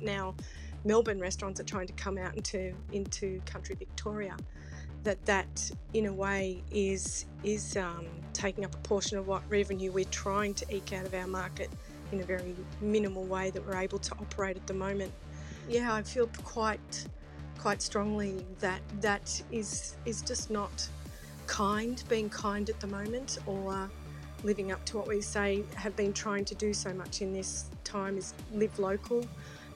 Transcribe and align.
now 0.00 0.34
Melbourne 0.84 1.20
restaurants 1.20 1.60
are 1.60 1.64
trying 1.64 1.86
to 1.86 1.92
come 1.94 2.18
out 2.18 2.36
into 2.36 2.72
into 2.92 3.40
country 3.46 3.74
Victoria, 3.74 4.36
that 5.04 5.24
that 5.26 5.70
in 5.94 6.06
a 6.06 6.12
way 6.12 6.62
is 6.70 7.26
is 7.44 7.76
um, 7.76 8.06
taking 8.32 8.64
up 8.64 8.74
a 8.74 8.78
portion 8.78 9.18
of 9.18 9.26
what 9.26 9.42
revenue 9.48 9.90
we're 9.90 10.04
trying 10.06 10.54
to 10.54 10.74
eke 10.74 10.92
out 10.92 11.04
of 11.04 11.14
our 11.14 11.26
market 11.26 11.70
in 12.12 12.20
a 12.20 12.24
very 12.24 12.54
minimal 12.80 13.24
way 13.24 13.50
that 13.50 13.64
we're 13.66 13.76
able 13.76 13.98
to 13.98 14.12
operate 14.14 14.56
at 14.56 14.66
the 14.66 14.74
moment. 14.74 15.12
Yeah, 15.68 15.92
I 15.92 16.02
feel 16.02 16.28
quite 16.44 17.06
quite 17.58 17.82
strongly 17.82 18.46
that 18.60 18.80
that 19.00 19.42
is 19.50 19.96
is 20.06 20.22
just 20.22 20.50
not 20.50 20.88
kind, 21.46 22.02
being 22.08 22.28
kind 22.30 22.68
at 22.70 22.78
the 22.80 22.86
moment, 22.86 23.38
or 23.46 23.90
living 24.44 24.70
up 24.70 24.84
to 24.84 24.96
what 24.96 25.08
we 25.08 25.20
say 25.20 25.64
have 25.74 25.96
been 25.96 26.12
trying 26.12 26.44
to 26.44 26.54
do 26.54 26.72
so 26.72 26.94
much 26.94 27.22
in 27.22 27.32
this 27.32 27.64
time 27.82 28.16
is 28.16 28.34
live 28.52 28.78
local 28.78 29.24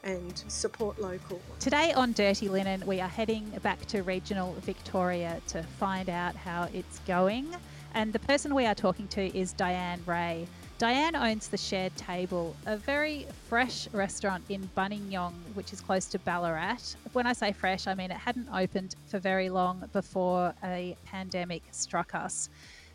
and 0.05 0.45
support 0.49 1.01
local. 1.01 1.41
Today 1.61 1.93
on 1.93 2.13
Dirty 2.13 2.49
Linen, 2.49 2.83
we 2.87 3.01
are 3.01 3.09
heading 3.09 3.49
back 3.63 3.85
to 3.87 4.03
regional 4.03 4.55
Victoria 4.61 5.41
to 5.49 5.63
find 5.63 6.09
out 6.09 6.35
how 6.35 6.69
it's 6.73 6.99
going. 7.01 7.49
And 7.95 8.13
the 8.13 8.19
person 8.19 8.55
we 8.55 8.67
are 8.67 8.75
talking 8.75 9.07
to 9.09 9.37
is 9.37 9.53
Diane 9.53 10.03
Ray. 10.07 10.47
Diane 10.79 11.15
owns 11.15 11.47
the 11.49 11.57
Shared 11.57 11.95
Table, 11.97 12.57
a 12.67 12.77
very 12.77 13.27
fresh 13.49 13.87
restaurant 13.93 14.43
in 14.49 14.69
Buninyong, 14.77 15.35
which 15.55 15.73
is 15.73 15.81
close 15.81 16.07
to 16.07 16.19
Ballarat. 16.19 16.97
When 17.13 17.27
I 17.27 17.35
say 17.35 17.53
fresh, 17.53 17.87
I 17.87 17.95
mean 17.95 18.11
it 18.11 18.17
hadn't 18.17 18.49
opened 18.53 18.97
for 19.07 19.21
very 19.21 19.49
long 19.49 19.89
before 19.93 20.55
a 20.65 20.97
pandemic 21.05 21.63
struck 21.71 22.15
us. 22.15 22.49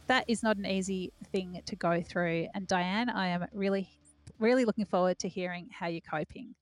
That 0.08 0.26
is 0.28 0.44
not 0.44 0.58
an 0.58 0.66
easy 0.66 1.14
thing 1.32 1.62
to 1.66 1.76
go 1.76 2.02
through. 2.02 2.48
And 2.54 2.68
Diane, 2.68 3.10
I 3.10 3.28
am 3.28 3.46
really, 3.54 3.88
really 4.40 4.66
looking 4.66 4.86
forward 4.86 5.20
to 5.20 5.30
hearing 5.30 5.70
how 5.72 5.88
you're 5.88 6.02
coping. 6.02 6.56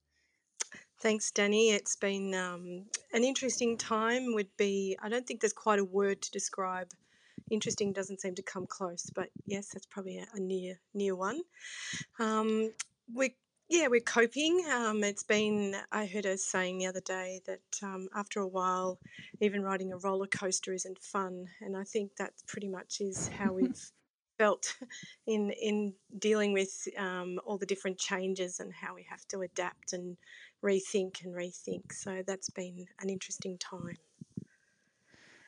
Thanks, 0.99 1.31
Danny. 1.31 1.71
It's 1.71 1.95
been 1.95 2.33
um, 2.33 2.85
an 3.13 3.23
interesting 3.23 3.77
time. 3.77 4.33
Would 4.33 4.55
be 4.57 4.97
I 5.01 5.09
don't 5.09 5.27
think 5.27 5.41
there's 5.41 5.53
quite 5.53 5.79
a 5.79 5.85
word 5.85 6.21
to 6.21 6.31
describe. 6.31 6.89
Interesting 7.51 7.93
doesn't 7.93 8.21
seem 8.21 8.35
to 8.35 8.41
come 8.41 8.65
close, 8.65 9.11
but 9.13 9.29
yes, 9.45 9.69
that's 9.73 9.85
probably 9.85 10.19
a, 10.19 10.25
a 10.33 10.39
near 10.39 10.79
near 10.93 11.15
one. 11.15 11.41
Um, 12.19 12.71
we 13.13 13.35
yeah, 13.69 13.87
we're 13.87 13.99
coping. 13.99 14.63
Um, 14.71 15.03
it's 15.03 15.23
been, 15.23 15.75
I 15.91 16.05
heard 16.05 16.25
her 16.25 16.37
saying 16.37 16.77
the 16.77 16.85
other 16.85 17.01
day 17.01 17.41
that 17.47 17.61
um, 17.81 18.07
after 18.15 18.39
a 18.39 18.47
while, 18.47 18.99
even 19.41 19.63
riding 19.63 19.91
a 19.91 19.97
roller 19.97 20.27
coaster 20.27 20.71
isn't 20.71 20.99
fun. 21.01 21.47
And 21.61 21.75
I 21.75 21.83
think 21.83 22.15
that 22.17 22.33
pretty 22.47 22.67
much 22.67 23.01
is 23.01 23.27
how 23.27 23.53
we've 23.55 23.91
felt 24.37 24.75
in 25.27 25.51
in 25.51 25.93
dealing 26.19 26.53
with 26.53 26.87
um, 26.97 27.39
all 27.45 27.57
the 27.57 27.65
different 27.65 27.97
changes 27.97 28.59
and 28.59 28.73
how 28.73 28.95
we 28.95 29.05
have 29.09 29.25
to 29.29 29.41
adapt 29.41 29.93
and 29.93 30.17
rethink 30.63 31.23
and 31.23 31.33
rethink. 31.33 31.91
So 31.91 32.23
that's 32.25 32.49
been 32.49 32.85
an 33.01 33.09
interesting 33.09 33.57
time. 33.57 33.97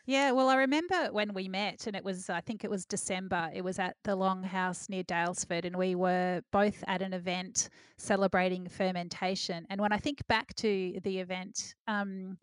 Yeah, 0.10 0.32
well, 0.32 0.48
I 0.48 0.56
remember 0.56 1.10
when 1.12 1.34
we 1.34 1.50
met, 1.50 1.86
and 1.86 1.94
it 1.94 2.04
was, 2.04 2.30
I 2.30 2.40
think 2.40 2.64
it 2.64 2.70
was 2.70 2.86
December. 2.86 3.50
It 3.54 3.62
was 3.62 3.78
at 3.78 3.98
the 4.06 4.16
Longhouse 4.16 4.90
near 4.90 5.04
Daylesford, 5.04 5.66
and 5.66 5.76
we 5.76 5.96
were 5.96 6.42
both 6.50 6.82
at 6.88 7.02
an 7.02 7.12
event 7.12 7.68
celebrating 7.98 8.70
fermentation. 8.70 9.68
And 9.70 9.82
when 9.82 9.92
I 9.92 9.98
think 9.98 10.26
back 10.30 10.56
to 10.56 10.98
the 11.04 11.20
event, 11.20 11.76
um, 11.90 12.38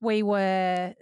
we 0.00 0.22
were 0.22 0.94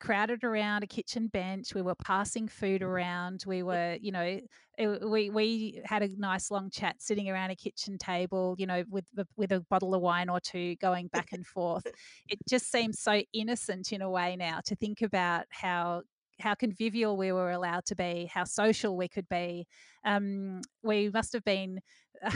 crowded 0.00 0.44
around 0.44 0.82
a 0.82 0.86
kitchen 0.86 1.28
bench. 1.28 1.74
We 1.74 1.82
were 1.82 1.94
passing 1.94 2.48
food 2.48 2.80
mm-hmm. 2.80 2.90
around. 2.90 3.44
We 3.46 3.62
were, 3.62 3.96
you 4.00 4.12
know, 4.12 4.40
it, 4.78 5.08
we 5.08 5.30
we 5.30 5.82
had 5.84 6.02
a 6.02 6.08
nice 6.16 6.50
long 6.50 6.70
chat 6.70 6.96
sitting 7.00 7.28
around 7.28 7.50
a 7.50 7.56
kitchen 7.56 7.98
table, 7.98 8.54
you 8.58 8.66
know, 8.66 8.84
with 8.88 9.06
with 9.36 9.52
a 9.52 9.60
bottle 9.68 9.94
of 9.94 10.00
wine 10.00 10.28
or 10.28 10.40
two, 10.40 10.76
going 10.76 11.08
back 11.08 11.28
and 11.32 11.46
forth. 11.46 11.86
It 12.28 12.38
just 12.48 12.70
seems 12.70 13.00
so 13.00 13.22
innocent 13.32 13.92
in 13.92 14.02
a 14.02 14.10
way 14.10 14.36
now 14.36 14.60
to 14.66 14.76
think 14.76 15.02
about 15.02 15.46
how 15.50 16.02
how 16.40 16.54
convivial 16.54 17.16
we 17.16 17.32
were 17.32 17.50
allowed 17.50 17.84
to 17.86 17.96
be, 17.96 18.30
how 18.32 18.44
social 18.44 18.96
we 18.96 19.08
could 19.08 19.28
be. 19.28 19.66
Um, 20.04 20.60
we 20.82 21.10
must 21.10 21.32
have 21.32 21.44
been 21.44 21.80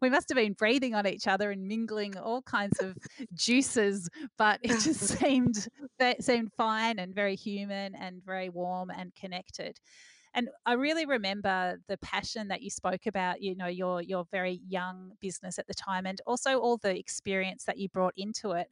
we 0.00 0.08
must 0.08 0.28
have 0.28 0.36
been 0.36 0.52
breathing 0.52 0.94
on 0.94 1.06
each 1.06 1.26
other 1.26 1.50
and 1.50 1.66
mingling 1.66 2.16
all 2.16 2.42
kinds 2.42 2.78
of 2.80 2.96
juices, 3.34 4.08
but 4.38 4.60
it 4.62 4.80
just 4.80 5.00
seemed 5.18 5.68
that 5.98 6.22
seemed 6.22 6.52
fine 6.56 6.98
and 6.98 7.14
very 7.14 7.34
human 7.36 7.94
and 7.94 8.22
very 8.24 8.48
warm 8.48 8.90
and 8.90 9.14
connected. 9.14 9.78
And 10.32 10.48
I 10.64 10.74
really 10.74 11.06
remember 11.06 11.78
the 11.88 11.98
passion 11.98 12.48
that 12.48 12.62
you 12.62 12.70
spoke 12.70 13.06
about, 13.06 13.42
you 13.42 13.56
know, 13.56 13.66
your 13.66 14.00
your 14.00 14.24
very 14.30 14.60
young 14.68 15.12
business 15.20 15.58
at 15.58 15.66
the 15.66 15.74
time 15.74 16.06
and 16.06 16.20
also 16.26 16.58
all 16.60 16.76
the 16.76 16.96
experience 16.96 17.64
that 17.64 17.78
you 17.78 17.88
brought 17.88 18.14
into 18.16 18.52
it. 18.52 18.68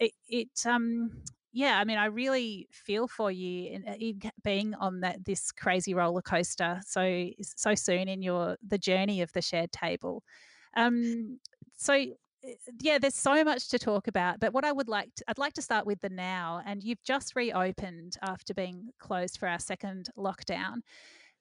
It, 0.00 0.12
it 0.28 0.66
um 0.66 1.22
yeah, 1.52 1.78
I 1.78 1.84
mean, 1.84 1.98
I 1.98 2.06
really 2.06 2.66
feel 2.72 3.06
for 3.06 3.30
you 3.30 3.70
in, 3.70 3.84
uh, 3.86 3.94
in 4.00 4.20
being 4.42 4.74
on 4.74 5.00
that 5.00 5.24
this 5.24 5.52
crazy 5.52 5.92
roller 5.92 6.22
coaster 6.22 6.80
so 6.86 7.28
so 7.42 7.74
soon 7.74 8.08
in 8.08 8.22
your 8.22 8.56
the 8.66 8.78
journey 8.78 9.20
of 9.20 9.32
the 9.32 9.42
shared 9.42 9.70
table. 9.70 10.22
Um, 10.76 11.38
so 11.76 11.92
eh, 11.92 12.54
yeah, 12.80 12.98
there's 12.98 13.14
so 13.14 13.44
much 13.44 13.68
to 13.68 13.78
talk 13.78 14.08
about, 14.08 14.40
but 14.40 14.54
what 14.54 14.64
I 14.64 14.72
would 14.72 14.88
like 14.88 15.14
to, 15.16 15.24
I'd 15.28 15.38
like 15.38 15.52
to 15.54 15.62
start 15.62 15.86
with 15.86 16.00
the 16.00 16.08
now, 16.08 16.62
and 16.64 16.82
you've 16.82 17.02
just 17.02 17.36
reopened 17.36 18.16
after 18.22 18.54
being 18.54 18.88
closed 18.98 19.38
for 19.38 19.46
our 19.46 19.58
second 19.58 20.08
lockdown. 20.16 20.76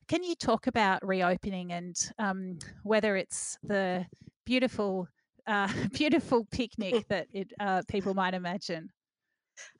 Can 0.09 0.23
you 0.23 0.35
talk 0.35 0.67
about 0.67 1.05
reopening 1.07 1.71
and 1.71 1.95
um, 2.19 2.59
whether 2.83 3.15
it's 3.15 3.57
the 3.63 4.05
beautiful, 4.45 5.07
uh, 5.47 5.71
beautiful 5.93 6.45
picnic 6.51 7.07
that 7.07 7.27
it, 7.31 7.53
uh, 7.61 7.83
people 7.87 8.13
might 8.13 8.33
imagine? 8.33 8.89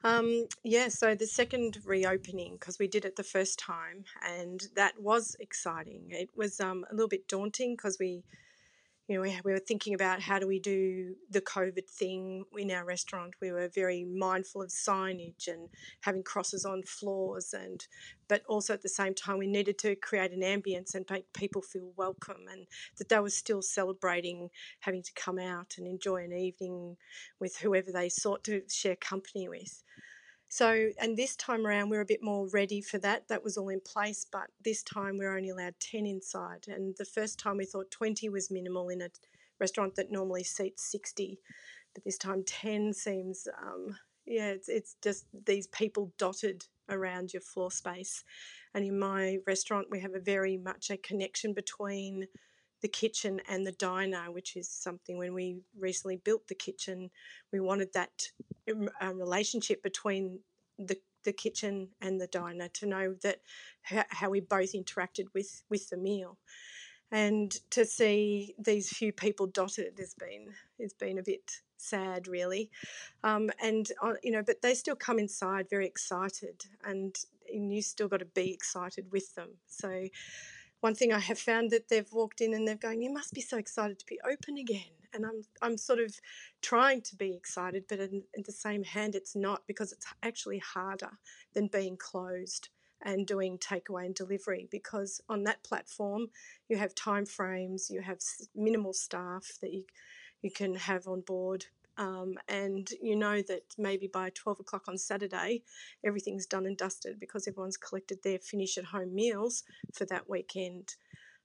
Um, 0.04 0.48
yeah, 0.64 0.90
so 0.90 1.16
the 1.16 1.28
second 1.28 1.80
reopening, 1.86 2.54
because 2.54 2.80
we 2.80 2.88
did 2.88 3.06
it 3.06 3.16
the 3.16 3.24
first 3.24 3.60
time, 3.60 4.06
and 4.26 4.62
that 4.76 5.00
was 5.00 5.36
exciting. 5.40 6.08
It 6.10 6.30
was 6.36 6.60
um, 6.60 6.86
a 6.90 6.94
little 6.94 7.10
bit 7.10 7.28
daunting 7.28 7.76
because 7.76 7.98
we 8.00 8.24
you 9.08 9.16
know, 9.16 9.22
we, 9.22 9.40
we 9.44 9.52
were 9.52 9.60
thinking 9.60 9.94
about 9.94 10.22
how 10.22 10.40
do 10.40 10.48
we 10.48 10.60
do 10.60 11.16
the 11.30 11.42
COVID 11.42 11.90
thing 11.90 12.46
in 12.58 12.72
our 12.72 12.86
restaurant. 12.86 13.34
We 13.42 13.52
were 13.52 13.68
very 13.68 14.06
mindful 14.06 14.62
of 14.62 14.70
signage 14.70 15.48
and 15.48 15.70
having 16.02 16.24
crosses 16.24 16.66
on 16.66 16.84
floors, 16.84 17.54
and 17.54 17.86
but 18.28 18.44
also 18.48 18.74
at 18.74 18.84
the 18.84 18.90
same 18.90 19.14
time 19.14 19.38
we 19.38 19.48
needed 19.48 19.78
to 19.80 19.96
create 19.96 20.32
an 20.32 20.42
ambience 20.42 20.96
and 20.96 21.06
make 21.10 21.34
people 21.34 21.62
feel 21.62 21.92
welcome, 21.98 22.46
and 22.50 22.68
that 22.98 23.10
they 23.10 23.20
were 23.20 23.30
still 23.30 23.62
celebrating 23.62 24.50
having 24.82 25.04
to 25.04 25.12
come 25.14 25.40
out 25.40 25.76
and 25.78 25.88
enjoy 25.88 26.24
an 26.24 26.34
evening 26.34 26.98
with 27.40 27.58
whoever 27.58 27.92
they 27.92 28.08
sought 28.08 28.44
to 28.46 28.62
share 28.70 28.96
company 28.96 29.50
with. 29.50 29.84
So, 30.52 30.90
and 31.00 31.16
this 31.16 31.38
time 31.38 31.66
around, 31.66 31.90
we're 31.90 32.02
a 32.02 32.06
bit 32.06 32.22
more 32.22 32.46
ready 32.50 32.82
for 32.82 32.98
that. 32.98 33.30
That 33.30 33.42
was 33.42 33.56
all 33.56 33.70
in 33.70 33.80
place, 33.80 34.26
but 34.30 34.50
this 34.66 34.84
time 34.84 35.18
we're 35.18 35.34
only 35.34 35.48
allowed 35.48 35.76
10 35.80 36.06
inside. 36.06 36.66
And 36.68 36.94
the 36.98 37.06
first 37.06 37.40
time 37.40 37.56
we 37.56 37.64
thought 37.64 37.90
20 37.90 38.28
was 38.28 38.52
minimal 38.52 38.90
in 38.90 39.02
a 39.02 39.08
restaurant 39.62 39.96
that 39.96 40.12
normally 40.12 40.44
seats 40.44 40.92
60, 40.92 41.40
but 41.94 42.04
this 42.04 42.18
time 42.18 42.44
10 42.46 42.92
seems, 42.92 43.48
um, 43.66 43.96
yeah, 44.26 44.50
it's, 44.50 44.68
it's 44.68 44.98
just 45.02 45.24
these 45.46 45.68
people 45.68 46.12
dotted 46.18 46.66
around 46.90 47.32
your 47.32 47.42
floor 47.42 47.72
space. 47.72 48.26
And 48.74 48.84
in 48.84 49.00
my 49.00 49.38
restaurant, 49.48 49.88
we 49.90 50.02
have 50.02 50.16
a 50.16 50.20
very 50.20 50.58
much 50.58 50.90
a 50.90 50.98
connection 50.98 51.54
between 51.54 52.28
the 52.82 52.88
kitchen 52.88 53.42
and 53.48 53.66
the 53.66 53.72
diner, 53.72 54.32
which 54.32 54.56
is 54.56 54.70
something 54.70 55.18
when 55.18 55.34
we 55.34 55.62
recently 55.78 56.18
built 56.18 56.48
the 56.48 56.56
kitchen, 56.56 57.12
we 57.52 57.60
wanted 57.60 57.90
that 57.94 58.30
uh, 58.70 59.14
relationship 59.14 59.84
between 59.84 60.40
the 60.78 60.98
the 61.24 61.34
kitchen 61.34 61.90
and 62.02 62.20
the 62.20 62.28
diner 62.28 62.68
to 62.68 62.86
know 62.88 63.14
that 63.22 63.42
how 63.84 64.30
we 64.30 64.40
both 64.40 64.74
interacted 64.74 65.26
with 65.34 65.64
with 65.70 65.90
the 65.90 65.98
meal. 65.98 66.38
And 67.12 67.52
to 67.72 67.86
see 67.86 68.56
these 68.58 68.90
few 68.90 69.12
people 69.12 69.48
dotted 69.48 70.00
has 70.00 70.14
been 70.14 70.54
has 70.80 70.94
been 70.94 71.18
a 71.18 71.24
bit 71.24 71.62
sad 71.78 72.28
really. 72.28 72.70
Um, 73.24 73.50
and 73.62 73.92
uh, 74.02 74.14
you 74.24 74.32
know 74.32 74.44
but 74.44 74.62
they 74.62 74.74
still 74.74 74.96
come 74.96 75.20
inside 75.20 75.70
very 75.70 75.86
excited 75.86 76.66
and, 76.84 77.16
and 77.54 77.74
you 77.74 77.82
still 77.82 78.08
got 78.08 78.20
to 78.20 78.26
be 78.26 78.52
excited 78.52 79.12
with 79.12 79.36
them. 79.36 79.50
So 79.68 80.08
one 80.82 80.96
thing 80.96 81.14
I 81.14 81.20
have 81.20 81.40
found 81.40 81.72
that 81.72 81.90
they've 81.90 82.12
walked 82.12 82.42
in 82.42 82.54
and 82.54 82.68
they're 82.68 82.76
going, 82.76 83.02
"You 83.02 83.14
must 83.14 83.34
be 83.34 83.42
so 83.42 83.58
excited 83.58 84.00
to 84.00 84.06
be 84.06 84.20
open 84.24 84.58
again." 84.58 84.94
And 85.14 85.26
I'm 85.26 85.44
I'm 85.62 85.78
sort 85.78 86.00
of 86.00 86.20
trying 86.62 87.02
to 87.04 87.16
be 87.16 87.34
excited, 87.34 87.86
but 87.88 88.00
in, 88.00 88.24
in 88.34 88.44
the 88.46 88.52
same 88.52 88.84
hand, 88.84 89.16
it's 89.16 89.36
not 89.36 89.68
because 89.68 89.92
it's 89.92 90.08
actually 90.24 90.60
harder 90.60 91.12
than 91.54 91.68
being 91.68 91.98
closed 91.98 92.70
and 93.04 93.26
doing 93.26 93.58
takeaway 93.58 94.06
and 94.06 94.16
delivery 94.16 94.68
because 94.72 95.22
on 95.28 95.44
that 95.44 95.64
platform 95.64 96.28
you 96.70 96.78
have 96.78 96.94
time 96.94 97.26
frames, 97.26 97.90
you 97.90 98.02
have 98.02 98.20
minimal 98.56 98.94
staff 98.94 99.54
that 99.62 99.74
you 99.74 99.86
you 100.42 100.52
can 100.52 100.76
have 100.76 101.08
on 101.08 101.22
board 101.22 101.66
um, 101.98 102.36
and 102.48 102.90
you 103.02 103.16
know 103.16 103.42
that 103.44 103.64
maybe 103.78 104.08
by 104.08 104.32
12 104.34 104.62
o'clock 104.62 104.88
on 104.88 104.98
Saturday, 104.98 105.64
everything's 106.06 106.46
done 106.46 106.66
and 106.66 106.78
dusted 106.78 107.20
because 107.20 107.48
everyone's 107.48 107.78
collected 107.78 108.20
their 108.24 108.40
finish 108.40 108.78
at 108.78 108.86
home 108.86 109.14
meals 109.14 109.64
for 109.94 110.06
that 110.06 110.30
weekend. 110.30 110.96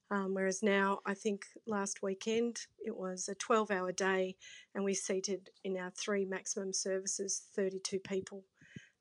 Um, 0.09 0.33
whereas 0.33 0.63
now, 0.63 0.99
I 1.05 1.13
think 1.13 1.45
last 1.65 2.01
weekend 2.01 2.59
it 2.79 2.95
was 2.95 3.27
a 3.27 3.35
12 3.35 3.71
hour 3.71 3.91
day 3.91 4.37
and 4.73 4.83
we 4.85 4.93
seated 4.93 5.49
in 5.65 5.77
our 5.77 5.91
three 5.91 6.23
maximum 6.23 6.71
services 6.71 7.47
32 7.55 7.99
people 7.99 8.45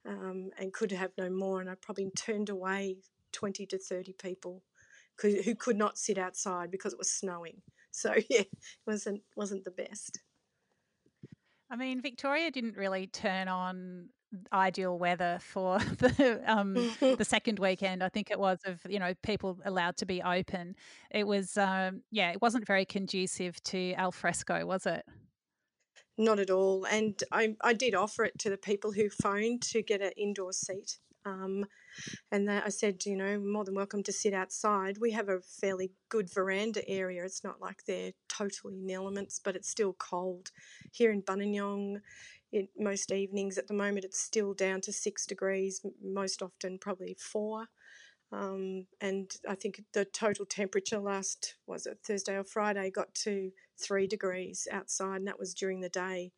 um, 0.04 0.50
and 0.58 0.72
could 0.72 0.90
have 0.90 1.12
no 1.16 1.30
more. 1.30 1.60
And 1.60 1.70
I 1.70 1.74
probably 1.80 2.10
turned 2.16 2.48
away 2.48 2.96
20 3.32 3.66
to 3.66 3.78
30 3.78 4.14
people 4.14 4.62
who 5.20 5.54
could 5.54 5.76
not 5.76 5.96
sit 5.96 6.18
outside 6.18 6.70
because 6.70 6.92
it 6.92 6.98
was 6.98 7.10
snowing. 7.10 7.62
So 7.90 8.14
yeah, 8.28 8.40
it 8.40 8.48
wasn't 8.86 9.22
wasn't 9.36 9.64
the 9.64 9.70
best. 9.70 10.20
I 11.70 11.76
mean, 11.76 12.00
Victoria 12.00 12.50
didn't 12.50 12.76
really 12.76 13.06
turn 13.08 13.48
on 13.48 14.08
ideal 14.52 14.98
weather 14.98 15.38
for 15.40 15.78
the 15.98 16.42
um, 16.46 16.74
the 17.00 17.24
second 17.28 17.58
weekend. 17.58 18.02
I 18.02 18.08
think 18.08 18.30
it 18.30 18.38
was 18.38 18.58
of 18.64 18.80
you 18.88 18.98
know 18.98 19.14
people 19.22 19.58
allowed 19.64 19.96
to 19.98 20.06
be 20.06 20.22
open. 20.22 20.76
It 21.10 21.26
was 21.26 21.56
um, 21.56 22.02
yeah, 22.10 22.32
it 22.32 22.42
wasn't 22.42 22.66
very 22.66 22.84
conducive 22.84 23.62
to 23.64 23.92
al 23.94 24.12
fresco, 24.12 24.64
was 24.66 24.86
it? 24.86 25.04
Not 26.18 26.38
at 26.38 26.50
all. 26.50 26.84
And 26.86 27.22
I, 27.30 27.56
I 27.62 27.74
did 27.74 27.94
offer 27.94 28.24
it 28.24 28.38
to 28.38 28.50
the 28.50 28.56
people 28.56 28.92
who 28.92 29.10
phoned 29.10 29.62
to 29.64 29.82
get 29.82 30.00
an 30.00 30.12
indoor 30.16 30.52
seat. 30.52 30.98
Um, 31.26 31.66
and 32.30 32.50
I 32.50 32.68
said, 32.68 33.04
you 33.04 33.16
know, 33.16 33.38
more 33.38 33.64
than 33.64 33.74
welcome 33.74 34.02
to 34.04 34.12
sit 34.12 34.32
outside. 34.32 34.98
We 34.98 35.10
have 35.10 35.28
a 35.28 35.40
fairly 35.40 35.90
good 36.08 36.32
veranda 36.32 36.88
area. 36.88 37.24
It's 37.24 37.42
not 37.42 37.60
like 37.60 37.84
they're 37.84 38.12
totally 38.28 38.78
in 38.78 38.90
elements, 38.90 39.40
but 39.42 39.56
it's 39.56 39.68
still 39.68 39.94
cold. 39.94 40.52
Here 40.92 41.10
in 41.10 41.22
Buninyong, 41.22 42.00
it, 42.52 42.68
most 42.78 43.10
evenings 43.10 43.58
at 43.58 43.66
the 43.66 43.74
moment, 43.74 44.04
it's 44.04 44.20
still 44.20 44.54
down 44.54 44.80
to 44.82 44.92
six 44.92 45.26
degrees, 45.26 45.84
most 46.02 46.42
often 46.42 46.78
probably 46.78 47.16
four. 47.18 47.66
Um, 48.32 48.86
and 49.00 49.30
I 49.48 49.54
think 49.54 49.82
the 49.92 50.04
total 50.04 50.46
temperature 50.46 50.98
last 50.98 51.56
was 51.66 51.86
it 51.86 51.98
Thursday 52.04 52.36
or 52.36 52.44
Friday 52.44 52.90
got 52.90 53.14
to 53.16 53.50
three 53.78 54.06
degrees 54.06 54.68
outside, 54.70 55.16
and 55.16 55.28
that 55.28 55.38
was 55.38 55.54
during 55.54 55.80
the 55.80 55.88
day. 55.88 56.32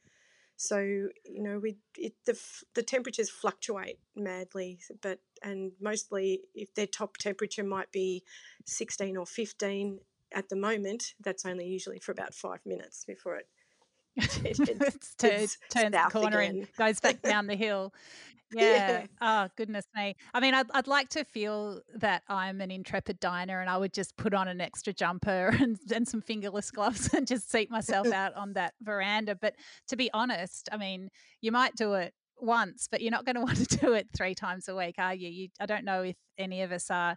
So 0.59 0.81
you 0.81 1.43
know, 1.43 1.61
we 1.61 1.77
it, 1.97 2.15
the 2.27 2.39
the 2.75 2.83
temperatures 2.83 3.31
fluctuate 3.31 4.01
madly, 4.17 4.81
but 5.01 5.21
and 5.41 5.71
mostly 5.81 6.41
if 6.53 6.75
their 6.75 6.89
top 6.89 7.17
temperature 7.17 7.63
might 7.63 7.93
be 7.93 8.25
sixteen 8.67 9.17
or 9.17 9.25
fifteen 9.25 10.01
at 10.33 10.49
the 10.49 10.57
moment, 10.57 11.15
that's 11.21 11.47
only 11.47 11.67
usually 11.67 12.01
for 12.01 12.11
about 12.11 12.35
five 12.35 12.59
minutes 12.67 13.05
before 13.05 13.37
it 13.37 13.47
it, 14.17 14.59
it, 14.59 14.95
turns 15.17 15.59
the 15.71 16.09
corner 16.11 16.41
again. 16.41 16.57
and 16.57 16.75
goes 16.77 16.99
back 16.99 17.23
down 17.23 17.47
the 17.47 17.55
hill. 17.55 17.95
Yeah. 18.55 19.07
Oh, 19.21 19.49
goodness 19.57 19.85
me. 19.95 20.17
I 20.33 20.41
mean, 20.41 20.55
I'd, 20.55 20.67
I'd 20.73 20.87
like 20.87 21.09
to 21.11 21.25
feel 21.25 21.81
that 21.97 22.23
I'm 22.29 22.61
an 22.61 22.71
intrepid 22.71 23.21
diner 23.21 23.61
and 23.61 23.69
I 23.69 23.77
would 23.77 23.93
just 23.93 24.17
put 24.17 24.33
on 24.35 24.49
an 24.49 24.61
extra 24.61 24.93
jumper 24.93 25.49
and, 25.61 25.79
and 25.95 26.09
some 26.09 26.21
fingerless 26.21 26.71
gloves 26.71 27.13
and 27.13 27.27
just 27.27 27.51
seat 27.51 27.71
myself 27.71 28.07
out 28.13 28.35
on 28.35 28.55
that 28.55 28.75
veranda. 28.81 29.35
But 29.35 29.55
to 29.89 29.97
be 29.97 30.11
honest, 30.13 30.69
I 30.73 30.77
mean, 30.77 31.11
you 31.41 31.53
might 31.53 31.75
do 31.77 31.95
it 31.95 32.15
once, 32.41 32.89
but 32.91 33.03
you're 33.03 33.11
not 33.11 33.25
going 33.25 33.37
to 33.37 33.43
want 33.43 33.69
to 33.69 33.77
do 33.77 33.93
it 33.93 34.09
three 34.17 34.35
times 34.35 34.69
a 34.69 34.77
week, 34.77 34.95
are 34.99 35.15
you? 35.15 35.29
you 35.29 35.49
I 35.61 35.67
don't 35.67 35.85
know 35.85 36.03
if 36.03 36.17
any 36.39 36.63
of 36.63 36.73
us 36.73 36.91
are 36.91 37.17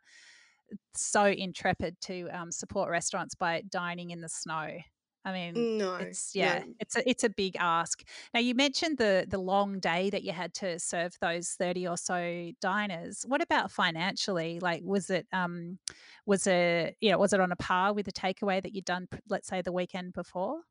so 0.96 1.26
intrepid 1.26 2.00
to 2.02 2.28
um, 2.30 2.52
support 2.52 2.90
restaurants 2.90 3.36
by 3.36 3.62
dining 3.70 4.12
in 4.12 4.22
the 4.22 4.30
snow. 4.30 4.78
I 5.24 5.34
mean, 5.34 5.78
no, 5.78 5.96
it's 5.96 6.34
yeah, 6.34 6.60
no. 6.60 6.74
it's 6.80 6.96
a 6.96 7.10
it's 7.10 7.24
a 7.24 7.30
big 7.30 7.56
ask. 7.60 8.04
Now 8.34 8.40
you 8.40 8.56
mentioned 8.56 8.98
the 8.98 9.26
the 9.28 9.38
long 9.38 9.80
day 9.80 10.10
that 10.10 10.24
you 10.24 10.32
had 10.32 10.54
to 10.56 10.80
serve 10.80 11.14
those 11.22 11.50
thirty 11.50 11.88
or 11.88 11.98
so 11.98 12.52
diners. 12.60 13.24
What 13.28 13.42
about 13.42 13.72
financially? 13.72 14.60
Like, 14.60 14.82
was 14.84 15.12
it 15.12 15.28
um, 15.32 15.78
was 16.26 16.48
it 16.48 16.98
you 17.02 17.12
know 17.12 17.20
was 17.20 17.34
it 17.34 17.40
on 17.40 17.52
a 17.52 17.56
par 17.56 17.94
with 17.94 18.08
the 18.08 18.12
takeaway 18.12 18.64
that 18.64 18.74
you'd 18.74 18.86
done, 18.86 19.08
let's 19.30 19.48
say, 19.48 19.62
the 19.62 19.72
weekend 19.72 20.14
before? 20.14 20.62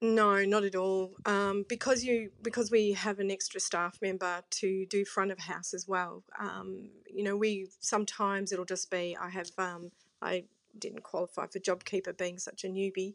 No, 0.00 0.44
not 0.44 0.64
at 0.64 0.74
all. 0.74 1.14
Um, 1.26 1.64
because 1.68 2.02
you 2.02 2.30
because 2.42 2.70
we 2.70 2.92
have 2.92 3.18
an 3.18 3.30
extra 3.30 3.60
staff 3.60 3.98
member 4.00 4.42
to 4.50 4.86
do 4.86 5.04
front 5.04 5.32
of 5.32 5.38
house 5.38 5.74
as 5.74 5.86
well. 5.86 6.22
Um, 6.38 6.90
you 7.10 7.22
know, 7.22 7.36
we 7.36 7.68
sometimes 7.80 8.52
it'll 8.52 8.64
just 8.64 8.90
be 8.90 9.16
I 9.20 9.28
have 9.28 9.50
um, 9.58 9.90
I 10.22 10.44
didn't 10.78 11.02
qualify 11.02 11.46
for 11.46 11.58
JobKeeper 11.58 12.16
being 12.18 12.38
such 12.38 12.64
a 12.64 12.68
newbie 12.68 13.14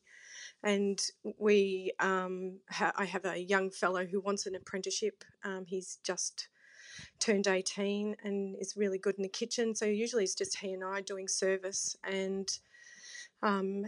and 0.64 1.02
we 1.40 1.92
um, 2.00 2.60
ha- 2.70 2.94
I 2.96 3.06
have 3.06 3.26
a 3.26 3.40
young 3.40 3.72
fellow 3.72 4.06
who 4.06 4.20
wants 4.20 4.46
an 4.46 4.56
apprenticeship. 4.56 5.24
Um, 5.44 5.66
he's 5.66 6.00
just 6.04 6.50
turned 7.20 7.48
18 7.48 8.16
and 8.24 8.56
is 8.60 8.78
really 8.78 9.00
good 9.00 9.16
in 9.16 9.24
the 9.24 9.30
kitchen. 9.30 9.76
So 9.76 9.86
usually 9.86 10.24
it's 10.24 10.36
just 10.36 10.58
he 10.58 10.74
and 10.74 10.84
I 10.84 11.02
doing 11.02 11.28
service 11.28 11.96
and 12.04 12.50
um, 13.44 13.86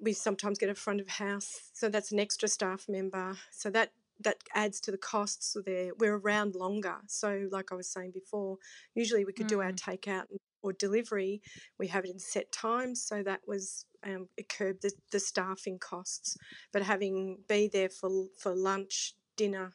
we 0.00 0.12
sometimes 0.12 0.58
get 0.58 0.68
a 0.68 0.74
front 0.74 1.00
of 1.00 1.08
house. 1.08 1.70
So 1.72 1.88
that's 1.88 2.12
an 2.12 2.20
extra 2.20 2.48
staff 2.48 2.86
member. 2.88 3.36
So 3.50 3.70
that 3.70 3.92
that 4.20 4.36
adds 4.54 4.80
to 4.80 4.92
the 4.92 4.98
costs 4.98 5.56
there. 5.66 5.90
We're 5.98 6.16
around 6.16 6.54
longer. 6.54 6.96
So 7.08 7.48
like 7.50 7.72
I 7.72 7.74
was 7.74 7.88
saying 7.88 8.12
before, 8.12 8.58
usually 8.94 9.24
we 9.24 9.32
could 9.32 9.46
mm. 9.46 9.50
do 9.50 9.60
our 9.60 9.72
mm. 9.72 9.80
takeout 9.80 10.26
or 10.62 10.72
delivery. 10.72 11.42
We 11.78 11.88
have 11.88 12.04
it 12.04 12.10
in 12.10 12.18
set 12.18 12.52
times. 12.52 13.02
So 13.02 13.22
that 13.22 13.40
was 13.46 13.86
um, 14.04 14.28
curb 14.48 14.80
the, 14.80 14.92
the 15.10 15.20
staffing 15.20 15.78
costs. 15.78 16.36
But 16.72 16.82
having 16.82 17.38
be 17.48 17.68
there 17.72 17.88
for 17.88 18.26
for 18.38 18.54
lunch, 18.54 19.14
dinner, 19.36 19.74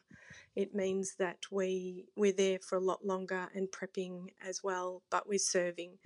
it 0.56 0.74
means 0.74 1.14
that 1.18 1.38
we 1.50 2.06
we're 2.16 2.32
there 2.32 2.58
for 2.58 2.76
a 2.76 2.84
lot 2.84 3.04
longer 3.04 3.48
and 3.54 3.68
prepping 3.68 4.28
as 4.46 4.62
well. 4.62 5.02
But 5.10 5.28
we're 5.28 5.38
serving, 5.38 5.98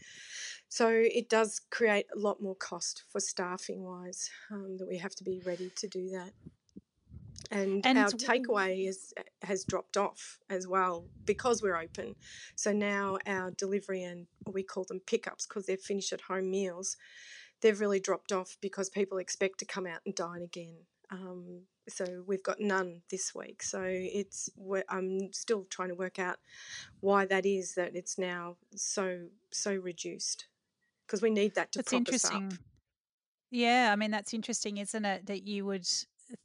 so 0.68 0.88
it 0.88 1.28
does 1.28 1.60
create 1.70 2.06
a 2.14 2.18
lot 2.18 2.42
more 2.42 2.56
cost 2.56 3.04
for 3.08 3.20
staffing 3.20 3.82
wise 3.82 4.30
um, 4.50 4.76
that 4.78 4.88
we 4.88 4.98
have 4.98 5.14
to 5.16 5.24
be 5.24 5.40
ready 5.44 5.70
to 5.76 5.88
do 5.88 6.08
that. 6.10 6.32
And, 7.52 7.86
and, 7.86 7.98
our 7.98 8.08
takeaway 8.08 8.88
is, 8.88 9.12
has 9.42 9.64
dropped 9.64 9.98
off 9.98 10.38
as 10.48 10.66
well 10.66 11.04
because 11.26 11.62
we're 11.62 11.76
open. 11.76 12.16
So 12.56 12.72
now 12.72 13.18
our 13.26 13.50
delivery 13.50 14.02
and 14.02 14.26
we 14.50 14.62
call 14.62 14.84
them 14.84 15.00
pickups 15.06 15.46
because 15.46 15.66
they're 15.66 15.76
finish 15.76 16.12
at 16.14 16.22
home 16.22 16.50
meals 16.50 16.96
they've 17.62 17.80
really 17.80 18.00
dropped 18.00 18.32
off 18.32 18.58
because 18.60 18.90
people 18.90 19.18
expect 19.18 19.58
to 19.60 19.64
come 19.64 19.86
out 19.86 20.00
and 20.04 20.14
dine 20.14 20.42
again. 20.42 20.76
Um, 21.10 21.62
so 21.88 22.24
we've 22.26 22.42
got 22.42 22.60
none 22.60 23.02
this 23.10 23.34
week. 23.34 23.62
So 23.62 23.82
it's 23.84 24.50
I'm 24.88 25.32
still 25.32 25.66
trying 25.70 25.88
to 25.88 25.94
work 25.94 26.18
out 26.18 26.36
why 27.00 27.24
that 27.26 27.46
is 27.46 27.74
that 27.74 27.96
it's 27.96 28.18
now 28.18 28.56
so 28.76 29.26
so 29.50 29.74
reduced 29.74 30.46
because 31.06 31.22
we 31.22 31.30
need 31.30 31.54
that 31.54 31.72
to 31.72 31.78
that's 31.78 31.92
interesting. 31.92 32.58
Yeah, 33.50 33.90
I 33.92 33.96
mean 33.96 34.10
that's 34.10 34.34
interesting, 34.34 34.78
isn't 34.78 35.04
it? 35.04 35.26
That 35.26 35.46
you 35.46 35.64
would 35.66 35.88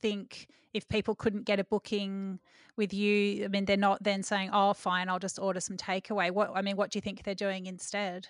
think 0.01 0.47
if 0.73 0.87
people 0.89 1.15
couldn't 1.15 1.43
get 1.43 1.59
a 1.59 1.63
booking 1.63 2.39
with 2.75 2.93
you, 2.93 3.45
I 3.45 3.47
mean 3.47 3.65
they're 3.65 3.77
not 3.77 4.03
then 4.03 4.23
saying, 4.23 4.49
"Oh, 4.53 4.73
fine, 4.73 5.09
I'll 5.09 5.19
just 5.19 5.39
order 5.39 5.59
some 5.59 5.77
takeaway." 5.77 6.31
What 6.31 6.51
I 6.55 6.61
mean, 6.61 6.77
what 6.77 6.91
do 6.91 6.97
you 6.97 7.01
think 7.01 7.23
they're 7.23 7.35
doing 7.35 7.65
instead? 7.67 8.27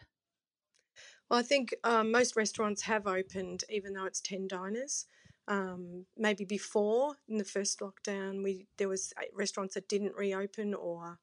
Well, 1.29 1.39
I 1.39 1.43
think 1.43 1.75
um, 1.83 2.11
most 2.11 2.35
restaurants 2.35 2.83
have 2.83 3.07
opened, 3.07 3.63
even 3.69 3.93
though 3.93 4.05
it's 4.05 4.21
ten 4.21 4.47
diners. 4.47 5.05
Um, 5.47 6.05
maybe 6.17 6.43
before 6.43 7.15
in 7.27 7.37
the 7.37 7.43
first 7.45 7.79
lockdown, 7.79 8.43
we 8.43 8.67
there 8.77 8.89
was 8.89 9.13
uh, 9.17 9.23
restaurants 9.33 9.75
that 9.75 9.87
didn't 9.89 10.15
reopen, 10.15 10.73
or 10.73 11.19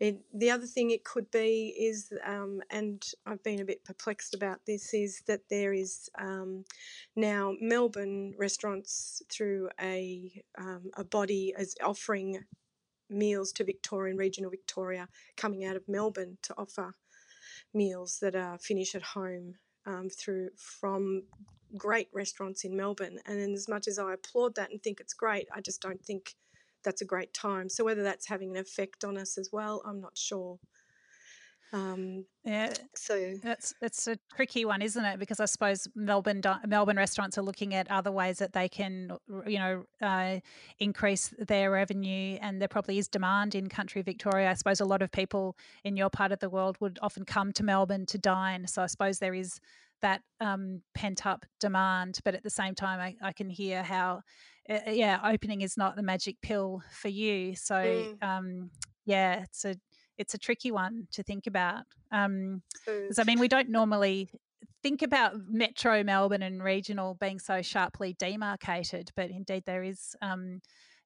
it, 0.00 0.18
the 0.32 0.50
other 0.50 0.66
thing 0.66 0.90
it 0.90 1.04
could 1.04 1.30
be 1.30 1.74
is, 1.78 2.10
um, 2.24 2.62
and 2.70 3.04
I've 3.26 3.42
been 3.42 3.60
a 3.60 3.66
bit 3.66 3.84
perplexed 3.84 4.34
about 4.34 4.60
this, 4.66 4.94
is 4.94 5.22
that 5.26 5.42
there 5.50 5.74
is 5.74 6.08
um, 6.18 6.64
now 7.16 7.54
Melbourne 7.60 8.34
restaurants 8.38 9.22
through 9.30 9.68
a 9.80 10.42
um, 10.56 10.90
a 10.96 11.04
body 11.04 11.52
is 11.58 11.76
offering 11.82 12.42
meals 13.10 13.52
to 13.52 13.64
Victorian 13.64 14.16
regional 14.16 14.50
Victoria 14.50 15.06
coming 15.36 15.66
out 15.66 15.76
of 15.76 15.86
Melbourne 15.86 16.38
to 16.44 16.54
offer 16.56 16.94
meals 17.74 18.18
that 18.22 18.34
are 18.34 18.56
finished 18.58 18.94
at 18.94 19.02
home 19.02 19.54
um, 19.84 20.08
through 20.08 20.48
from 20.56 21.24
great 21.76 22.08
restaurants 22.14 22.64
in 22.64 22.74
Melbourne. 22.74 23.18
And 23.26 23.38
as 23.54 23.68
much 23.68 23.86
as 23.86 23.98
I 23.98 24.14
applaud 24.14 24.54
that 24.54 24.70
and 24.70 24.82
think 24.82 25.00
it's 25.00 25.14
great, 25.14 25.46
I 25.54 25.60
just 25.60 25.82
don't 25.82 26.02
think 26.02 26.34
that's 26.84 27.02
a 27.02 27.04
great 27.06 27.32
time. 27.34 27.68
So 27.68 27.84
whether 27.84 28.02
that's 28.02 28.26
having 28.28 28.50
an 28.50 28.56
effect 28.56 29.04
on 29.04 29.16
us 29.16 29.38
as 29.38 29.50
well, 29.52 29.82
I'm 29.86 30.00
not 30.00 30.16
sure. 30.16 30.58
Um, 31.72 32.24
yeah, 32.44 32.72
so 32.96 33.34
that's 33.44 33.72
it's 33.80 34.08
a 34.08 34.18
tricky 34.34 34.64
one, 34.64 34.82
isn't 34.82 35.04
it? 35.04 35.20
Because 35.20 35.38
I 35.38 35.44
suppose 35.44 35.86
Melbourne 35.94 36.42
Melbourne 36.66 36.96
restaurants 36.96 37.38
are 37.38 37.42
looking 37.42 37.74
at 37.74 37.88
other 37.90 38.10
ways 38.10 38.38
that 38.38 38.52
they 38.52 38.68
can, 38.68 39.12
you 39.46 39.58
know, 39.58 39.84
uh, 40.02 40.40
increase 40.80 41.32
their 41.38 41.70
revenue, 41.70 42.38
and 42.40 42.60
there 42.60 42.66
probably 42.66 42.98
is 42.98 43.06
demand 43.06 43.54
in 43.54 43.68
country 43.68 44.02
Victoria. 44.02 44.50
I 44.50 44.54
suppose 44.54 44.80
a 44.80 44.84
lot 44.84 45.00
of 45.00 45.12
people 45.12 45.56
in 45.84 45.96
your 45.96 46.10
part 46.10 46.32
of 46.32 46.40
the 46.40 46.50
world 46.50 46.76
would 46.80 46.98
often 47.02 47.24
come 47.24 47.52
to 47.52 47.62
Melbourne 47.62 48.06
to 48.06 48.18
dine, 48.18 48.66
so 48.66 48.82
I 48.82 48.86
suppose 48.86 49.20
there 49.20 49.34
is 49.34 49.60
that 50.02 50.22
um, 50.40 50.82
pent 50.94 51.24
up 51.24 51.46
demand. 51.60 52.18
But 52.24 52.34
at 52.34 52.42
the 52.42 52.50
same 52.50 52.74
time, 52.74 52.98
I, 52.98 53.28
I 53.28 53.32
can 53.32 53.48
hear 53.48 53.82
how, 53.82 54.22
uh, 54.70 54.90
yeah, 54.90 55.18
opening 55.24 55.62
is 55.62 55.76
not 55.76 55.96
the 55.96 56.02
magic 56.02 56.36
pill 56.40 56.82
for 56.92 57.08
you. 57.08 57.54
So. 57.56 57.74
Mm. 57.74 58.22
Um, 58.22 58.70
yeah, 59.06 59.42
it's 59.42 59.64
a 59.64 59.74
it's 60.18 60.34
a 60.34 60.38
tricky 60.38 60.70
one 60.70 61.08
to 61.12 61.22
think 61.22 61.46
about. 61.46 61.82
Um, 62.12 62.62
because 62.86 63.18
I 63.18 63.24
mean, 63.24 63.40
we 63.40 63.48
don't 63.48 63.70
normally 63.70 64.30
think 64.82 65.02
about 65.02 65.34
metro 65.48 66.02
Melbourne 66.04 66.42
and 66.42 66.62
regional 66.62 67.16
being 67.20 67.38
so 67.38 67.62
sharply 67.62 68.14
demarcated, 68.18 69.10
but 69.16 69.30
indeed 69.30 69.64
there 69.66 69.82
is. 69.82 70.14
Um, 70.22 70.60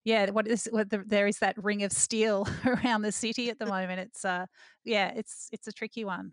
yeah, 0.04 0.28
what 0.30 0.46
is 0.46 0.68
what 0.70 0.90
the, 0.90 1.02
there 1.06 1.26
is 1.26 1.38
that 1.38 1.56
ring 1.56 1.82
of 1.82 1.90
steel 1.90 2.46
around 2.66 3.02
the 3.02 3.12
city 3.12 3.48
at 3.48 3.58
the 3.58 3.66
moment. 3.76 4.00
It's 4.00 4.24
uh, 4.24 4.46
yeah, 4.84 5.12
it's 5.16 5.48
it's 5.52 5.66
a 5.66 5.72
tricky 5.72 6.04
one. 6.04 6.32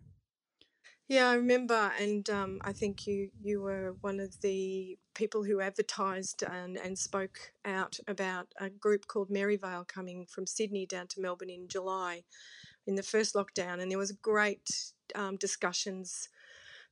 Yeah, 1.12 1.28
I 1.28 1.34
remember, 1.34 1.92
and 2.00 2.30
um, 2.30 2.58
I 2.62 2.72
think 2.72 3.06
you 3.06 3.28
you 3.42 3.60
were 3.60 3.96
one 4.00 4.18
of 4.18 4.40
the 4.40 4.96
people 5.12 5.44
who 5.44 5.60
advertised 5.60 6.42
and, 6.42 6.78
and 6.78 6.98
spoke 6.98 7.52
out 7.66 7.98
about 8.08 8.46
a 8.58 8.70
group 8.70 9.08
called 9.08 9.28
Merivale 9.28 9.84
coming 9.86 10.24
from 10.24 10.46
Sydney 10.46 10.86
down 10.86 11.08
to 11.08 11.20
Melbourne 11.20 11.50
in 11.50 11.68
July, 11.68 12.22
in 12.86 12.94
the 12.94 13.02
first 13.02 13.34
lockdown, 13.34 13.78
and 13.78 13.90
there 13.90 13.98
was 13.98 14.12
great 14.12 14.70
um, 15.14 15.36
discussions 15.36 16.30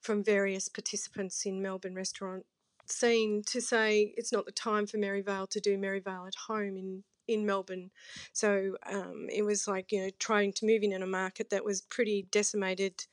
from 0.02 0.22
various 0.22 0.68
participants 0.68 1.46
in 1.46 1.62
Melbourne 1.62 1.94
restaurant 1.94 2.44
scene 2.84 3.42
to 3.46 3.62
say 3.62 4.12
it's 4.18 4.32
not 4.32 4.44
the 4.44 4.52
time 4.52 4.86
for 4.86 4.98
Merivale 4.98 5.46
to 5.46 5.60
do 5.60 5.78
Merivale 5.78 6.26
at 6.26 6.34
home 6.46 6.76
in 6.76 7.04
in 7.26 7.46
Melbourne. 7.46 7.90
So 8.34 8.76
um, 8.84 9.28
it 9.32 9.46
was 9.46 9.66
like 9.66 9.92
you 9.92 10.02
know 10.02 10.10
trying 10.18 10.52
to 10.52 10.66
move 10.66 10.82
in 10.82 10.92
in 10.92 11.02
a 11.02 11.06
market 11.06 11.48
that 11.48 11.64
was 11.64 11.80
pretty 11.80 12.26
decimated 12.30 13.06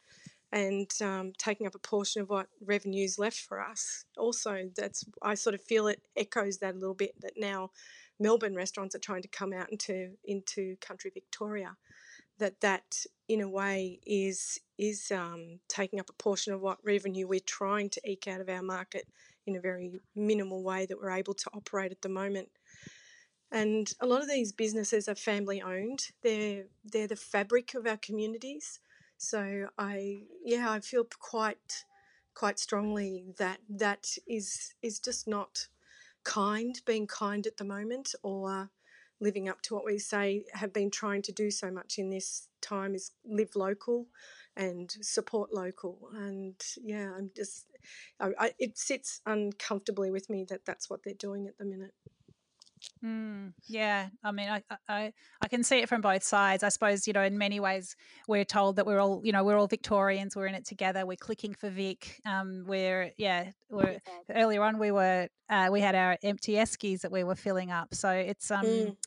and 0.52 0.90
um, 1.02 1.34
taking 1.38 1.68
up 1.68 1.76
a 1.76 1.80
portion 1.80 2.22
of 2.22 2.30
what 2.30 2.48
revenue's 2.66 3.20
left 3.20 3.40
for 3.40 3.62
us. 3.62 4.06
Also, 4.18 4.70
that's 4.76 5.04
I 5.22 5.36
sort 5.36 5.56
of 5.56 5.62
feel 5.62 5.88
it 5.88 6.02
echoes 6.16 6.58
that 6.60 6.76
a 6.76 6.78
little 6.78 6.96
bit 6.96 7.20
that 7.22 7.34
now 7.38 7.72
Melbourne 8.20 8.56
restaurants 8.56 8.96
are 8.96 9.00
trying 9.00 9.22
to 9.24 9.28
come 9.28 9.54
out 9.54 9.72
into 9.72 10.12
into 10.26 10.78
country 10.78 11.12
Victoria. 11.14 11.76
That 12.40 12.62
that 12.62 13.06
in 13.28 13.42
a 13.42 13.50
way 13.50 14.00
is 14.06 14.60
is 14.78 15.12
um, 15.12 15.60
taking 15.68 16.00
up 16.00 16.10
a 16.10 16.24
portion 16.24 16.54
of 16.54 16.62
what 16.62 16.78
revenue 16.84 17.28
we're 17.28 17.40
trying 17.40 17.90
to 17.90 18.10
eke 18.10 18.28
out 18.28 18.42
of 18.42 18.50
our 18.50 18.64
market 18.64 19.08
in 19.46 19.56
a 19.56 19.62
very 19.62 20.00
minimal 20.16 20.64
way 20.64 20.86
that 20.86 20.98
we're 20.98 21.12
able 21.12 21.34
to 21.34 21.50
operate 21.54 21.92
at 21.92 22.02
the 22.02 22.10
moment. 22.10 22.50
And 23.52 23.92
a 24.02 24.06
lot 24.06 24.22
of 24.22 24.28
these 24.28 24.52
businesses 24.52 25.08
are 25.08 25.16
family 25.16 25.62
owned. 25.62 26.08
They're 26.22 26.66
they're 26.86 27.08
the 27.08 27.16
fabric 27.16 27.74
of 27.76 27.86
our 27.86 27.98
communities. 27.98 28.80
So 29.18 29.70
I 29.78 30.24
yeah, 30.44 30.72
I 30.72 30.80
feel 30.80 31.06
quite 31.20 31.86
quite 32.34 32.60
strongly 32.60 33.26
that 33.38 33.60
that 33.70 34.08
is 34.28 34.76
is 34.82 35.00
just 35.00 35.28
not 35.28 35.68
kind, 36.24 36.80
being 36.86 37.08
kind 37.08 37.48
at 37.48 37.58
the 37.58 37.64
moment, 37.64 38.14
or 38.24 38.70
living 39.20 39.50
up 39.50 39.62
to 39.64 39.74
what 39.74 39.86
we 39.86 39.98
say 39.98 40.46
have 40.54 40.72
been 40.74 40.92
trying 40.92 41.24
to 41.24 41.32
do 41.32 41.50
so 41.50 41.72
much 41.72 41.98
in 41.98 42.10
this 42.12 42.50
time 42.62 42.94
is 42.94 43.12
live 43.26 43.56
local 43.56 44.08
and 44.56 44.92
support 45.02 45.52
local. 45.54 46.10
And 46.14 46.56
yeah, 46.84 47.12
I'm 47.18 47.32
just 47.36 47.66
I, 48.20 48.30
I, 48.40 48.52
it 48.60 48.78
sits 48.78 49.22
uncomfortably 49.26 50.12
with 50.12 50.30
me 50.30 50.46
that 50.50 50.66
that's 50.66 50.90
what 50.90 51.04
they're 51.04 51.14
doing 51.14 51.48
at 51.48 51.58
the 51.58 51.66
minute. 51.66 51.94
Mm, 53.04 53.54
yeah, 53.68 54.10
I 54.24 54.32
mean, 54.32 54.50
I, 54.50 54.64
I 54.90 55.14
I 55.42 55.48
can 55.48 55.64
see 55.64 55.80
it 55.80 55.90
from 55.90 56.02
both 56.02 56.24
sides. 56.24 56.64
I 56.64 56.70
suppose 56.70 57.08
you 57.08 57.14
know, 57.14 57.22
in 57.22 57.38
many 57.38 57.60
ways, 57.60 57.96
we're 58.28 58.46
told 58.46 58.78
that 58.78 58.86
we're 58.86 59.00
all 59.00 59.22
you 59.24 59.32
know 59.32 59.44
we're 59.44 59.58
all 59.58 59.68
Victorians. 59.68 60.36
We're 60.36 60.48
in 60.48 60.56
it 60.56 60.66
together. 60.66 61.06
We're 61.06 61.18
clicking 61.18 61.54
for 61.54 61.70
Vic. 61.70 62.20
Um, 62.26 62.64
we're 62.66 63.12
yeah, 63.18 63.52
we're 63.70 64.00
earlier 64.34 64.64
on 64.64 64.80
we 64.80 64.92
were 64.92 65.28
uh, 65.50 65.70
we 65.72 65.82
had 65.82 65.96
our 65.96 66.18
empty 66.24 66.54
eskies 66.54 67.02
that 67.02 67.12
we 67.12 67.24
were 67.24 67.36
filling 67.36 67.72
up. 67.72 67.94
So 67.94 68.10
it's 68.10 68.50
um. 68.52 68.66
Mm. 68.66 68.98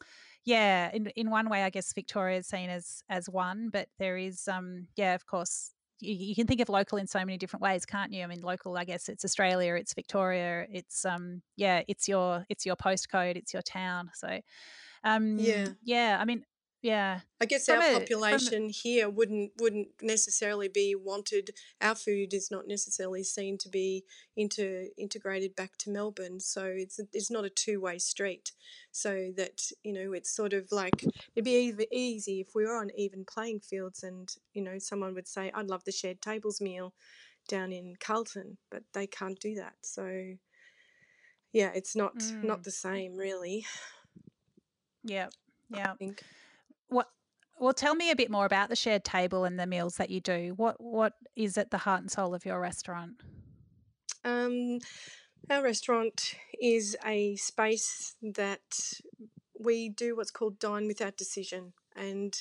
Yeah, 0.43 0.91
in 0.95 1.09
in 1.17 1.29
one 1.29 1.51
way, 1.51 1.65
I 1.65 1.71
guess 1.71 1.93
Victoria 1.93 2.39
is 2.39 2.47
seen 2.47 2.71
as 2.71 3.03
as 3.11 3.29
one, 3.29 3.69
but 3.71 3.89
there 3.99 4.17
is 4.17 4.49
um 4.49 4.87
yeah, 4.97 5.15
of 5.15 5.27
course, 5.27 5.73
you, 6.01 6.15
you, 6.15 6.35
can 6.35 6.47
think 6.47 6.61
of 6.61 6.69
local 6.69 6.99
in 6.99 7.07
so 7.07 7.19
many 7.21 7.37
different 7.37 7.63
ways, 7.63 7.85
can't 7.85 8.13
you? 8.13 8.23
I 8.23 8.27
mean, 8.27 8.41
local, 8.41 8.77
I 8.77 8.85
guess 8.85 9.09
it's 9.09 9.25
Australia, 9.25 9.75
it's 9.75 9.95
Victoria, 9.95 10.67
it's 10.71 11.05
um, 11.05 11.43
yeah, 11.57 11.83
it's 11.89 12.09
your 12.09 12.45
it's 12.49 12.67
your 12.67 12.77
postcode, 12.77 13.37
it's 13.37 13.53
your 13.53 13.63
town. 13.63 14.11
So, 14.15 14.41
um, 15.05 15.39
yeah, 15.39 15.69
yeah. 15.83 16.19
I 16.21 16.25
mean, 16.25 16.45
yeah. 16.83 17.21
I 17.41 17.47
guess 17.47 17.67
from 17.67 17.81
our 17.81 17.91
a, 17.91 17.99
population 17.99 18.67
a, 18.67 18.73
here 18.73 19.09
wouldn't 19.09 19.53
wouldn't 19.59 19.89
necessarily 20.01 20.69
be 20.69 20.95
wanted. 20.95 21.51
Our 21.81 21.95
food 21.95 22.33
is 22.33 22.51
not 22.51 22.67
necessarily 22.67 23.23
seen 23.23 23.59
to 23.59 23.69
be 23.69 24.05
inter, 24.37 24.87
integrated 24.97 25.55
back 25.55 25.77
to 25.79 25.91
Melbourne, 25.91 26.41
so 26.41 26.65
it's 26.65 26.99
it's 27.13 27.31
not 27.31 27.45
a 27.45 27.51
two 27.51 27.81
way 27.81 27.99
street. 27.99 28.53
So 28.93 29.31
that 29.37 29.61
you 29.85 29.93
know, 29.93 30.13
it's 30.13 30.35
sort 30.35 30.55
of 30.55 30.73
like 30.73 31.05
it'd 31.35 31.45
be 31.45 31.75
easy 31.93 32.41
if 32.41 32.55
we 32.55 32.65
were 32.65 32.77
on 32.77 32.91
even 32.97 33.25
playing 33.25 33.61
fields, 33.61 34.03
and 34.03 34.33
you 34.55 34.63
know, 34.63 34.79
someone 34.79 35.15
would 35.15 35.29
say, 35.29 35.51
"I'd 35.55 35.69
love 35.69 35.85
the 35.85 35.93
shared 35.93 36.23
tables 36.23 36.61
meal 36.61 36.95
down 37.47 37.73
in 37.73 37.97
Carlton," 38.01 38.57
but 38.71 38.85
they 38.95 39.07
can't 39.07 39.39
do 39.39 39.55
that. 39.57 39.75
So 39.83 40.35
yeah, 41.53 41.73
it's 41.75 41.95
not 41.95 42.17
mm. 42.17 42.43
not 42.43 42.65
the 42.65 42.71
same, 42.71 43.17
really. 43.17 43.67
Yeah, 45.03 45.29
yeah. 45.71 45.95
What? 46.91 47.09
Well, 47.59 47.75
tell 47.75 47.95
me 47.95 48.11
a 48.11 48.17
bit 48.17 48.31
more 48.31 48.47
about 48.47 48.69
the 48.69 48.77
shared 48.77 49.05
table 49.05 49.45
and 49.45 49.59
the 49.59 49.67
meals 49.67 49.97
that 49.97 50.11
you 50.11 50.21
do. 50.21 50.55
What 50.57 50.77
What 50.81 51.15
is 51.37 51.57
at 51.57 51.71
the 51.71 51.79
heart 51.79 52.03
and 52.03 52.11
soul 52.11 52.35
of 52.35 52.45
your 52.45 52.61
restaurant? 52.61 53.23
Um, 54.25 54.79
our 55.49 55.63
restaurant 55.63 56.35
is 56.61 56.97
a 57.05 57.37
space 57.37 58.15
that 58.23 58.61
we 59.59 59.89
do 59.89 60.17
what's 60.17 60.31
called 60.31 60.59
dine 60.59 60.87
without 60.87 61.17
decision, 61.17 61.73
and 61.97 62.35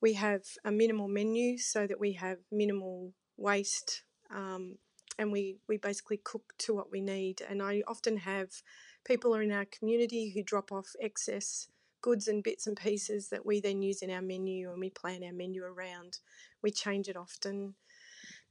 we 0.00 0.14
have 0.14 0.42
a 0.64 0.70
minimal 0.70 1.08
menu 1.08 1.58
so 1.58 1.86
that 1.86 2.00
we 2.00 2.12
have 2.12 2.38
minimal 2.50 3.12
waste, 3.36 4.02
um, 4.30 4.78
and 5.18 5.32
we 5.32 5.58
we 5.68 5.76
basically 5.76 6.20
cook 6.22 6.54
to 6.58 6.74
what 6.74 6.90
we 6.90 7.00
need. 7.00 7.42
And 7.48 7.62
I 7.62 7.82
often 7.86 8.18
have 8.18 8.50
people 9.04 9.34
in 9.34 9.52
our 9.52 9.64
community 9.66 10.32
who 10.34 10.42
drop 10.42 10.72
off 10.72 10.94
excess 11.00 11.68
goods 12.04 12.28
and 12.28 12.42
bits 12.42 12.66
and 12.66 12.76
pieces 12.76 13.30
that 13.30 13.46
we 13.46 13.62
then 13.62 13.80
use 13.80 14.02
in 14.02 14.10
our 14.10 14.20
menu 14.20 14.70
and 14.70 14.78
we 14.78 14.90
plan 14.90 15.24
our 15.24 15.32
menu 15.32 15.64
around. 15.64 16.18
We 16.62 16.70
change 16.70 17.08
it 17.08 17.16
often. 17.16 17.76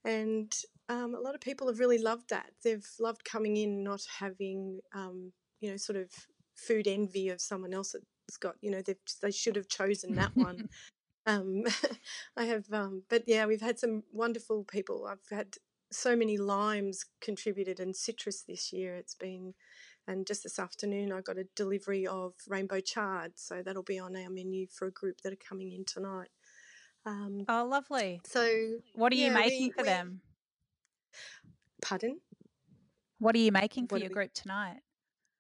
And 0.04 0.52
um, 0.90 1.14
a 1.14 1.20
lot 1.20 1.36
of 1.36 1.42
people 1.42 1.68
have 1.68 1.78
really 1.78 2.00
loved 2.00 2.32
that. 2.32 2.48
They've 2.64 2.90
loved 3.00 3.24
coming 3.24 3.58
in, 3.58 3.84
not 3.84 4.02
having, 4.20 4.80
um, 4.96 5.32
you 5.62 5.70
know, 5.70 5.78
sort 5.78 5.98
of 5.98 6.10
food 6.56 6.88
envy 6.88 7.30
of 7.30 7.40
someone 7.40 7.76
else 7.76 7.92
that's 7.92 8.38
got, 8.38 8.56
you 8.62 8.72
know, 8.72 8.82
they 9.22 9.32
should 9.32 9.56
have 9.56 9.68
chosen 9.68 10.16
that 10.16 10.36
one. 10.36 10.68
um, 11.28 11.62
I 12.36 12.46
have, 12.46 12.66
um, 12.74 13.04
but 13.08 13.22
yeah, 13.28 13.46
we've 13.46 13.62
had 13.62 13.78
some 13.78 14.02
wonderful 14.12 14.64
people. 14.64 15.06
I've 15.06 15.30
had 15.30 15.58
so 15.92 16.16
many 16.16 16.38
limes 16.38 17.06
contributed 17.22 17.80
and 17.80 17.96
citrus 17.96 18.42
this 18.42 18.74
year. 18.74 18.96
It's 18.96 19.14
been 19.14 19.54
and 20.08 20.28
just 20.28 20.44
this 20.44 20.60
afternoon, 20.60 21.12
I 21.12 21.22
got 21.22 21.38
a 21.38 21.46
delivery 21.56 22.06
of 22.06 22.34
rainbow 22.48 22.80
chard, 22.80 23.34
so 23.36 23.62
that'll 23.64 23.84
be 23.84 24.00
on 24.00 24.16
our 24.16 24.30
menu 24.30 24.68
for 24.68 24.88
a 24.88 24.92
group 24.92 25.22
that 25.22 25.34
are 25.34 25.48
coming 25.48 25.72
in 25.72 25.86
tonight. 25.86 26.30
Um, 27.06 27.46
oh, 27.48 27.66
lovely! 27.66 28.22
So, 28.26 28.48
what 28.96 29.12
are 29.12 29.16
yeah, 29.16 29.28
you 29.28 29.34
making 29.34 29.68
we, 29.68 29.72
for 29.72 29.84
we, 29.84 29.90
them? 29.90 30.22
Pardon? 31.82 32.20
What 33.20 33.36
are 33.36 33.40
you 33.40 33.52
making 33.52 33.88
for 33.88 33.96
what 33.96 34.02
your 34.02 34.10
we, 34.10 34.14
group 34.14 34.34
tonight? 34.34 34.80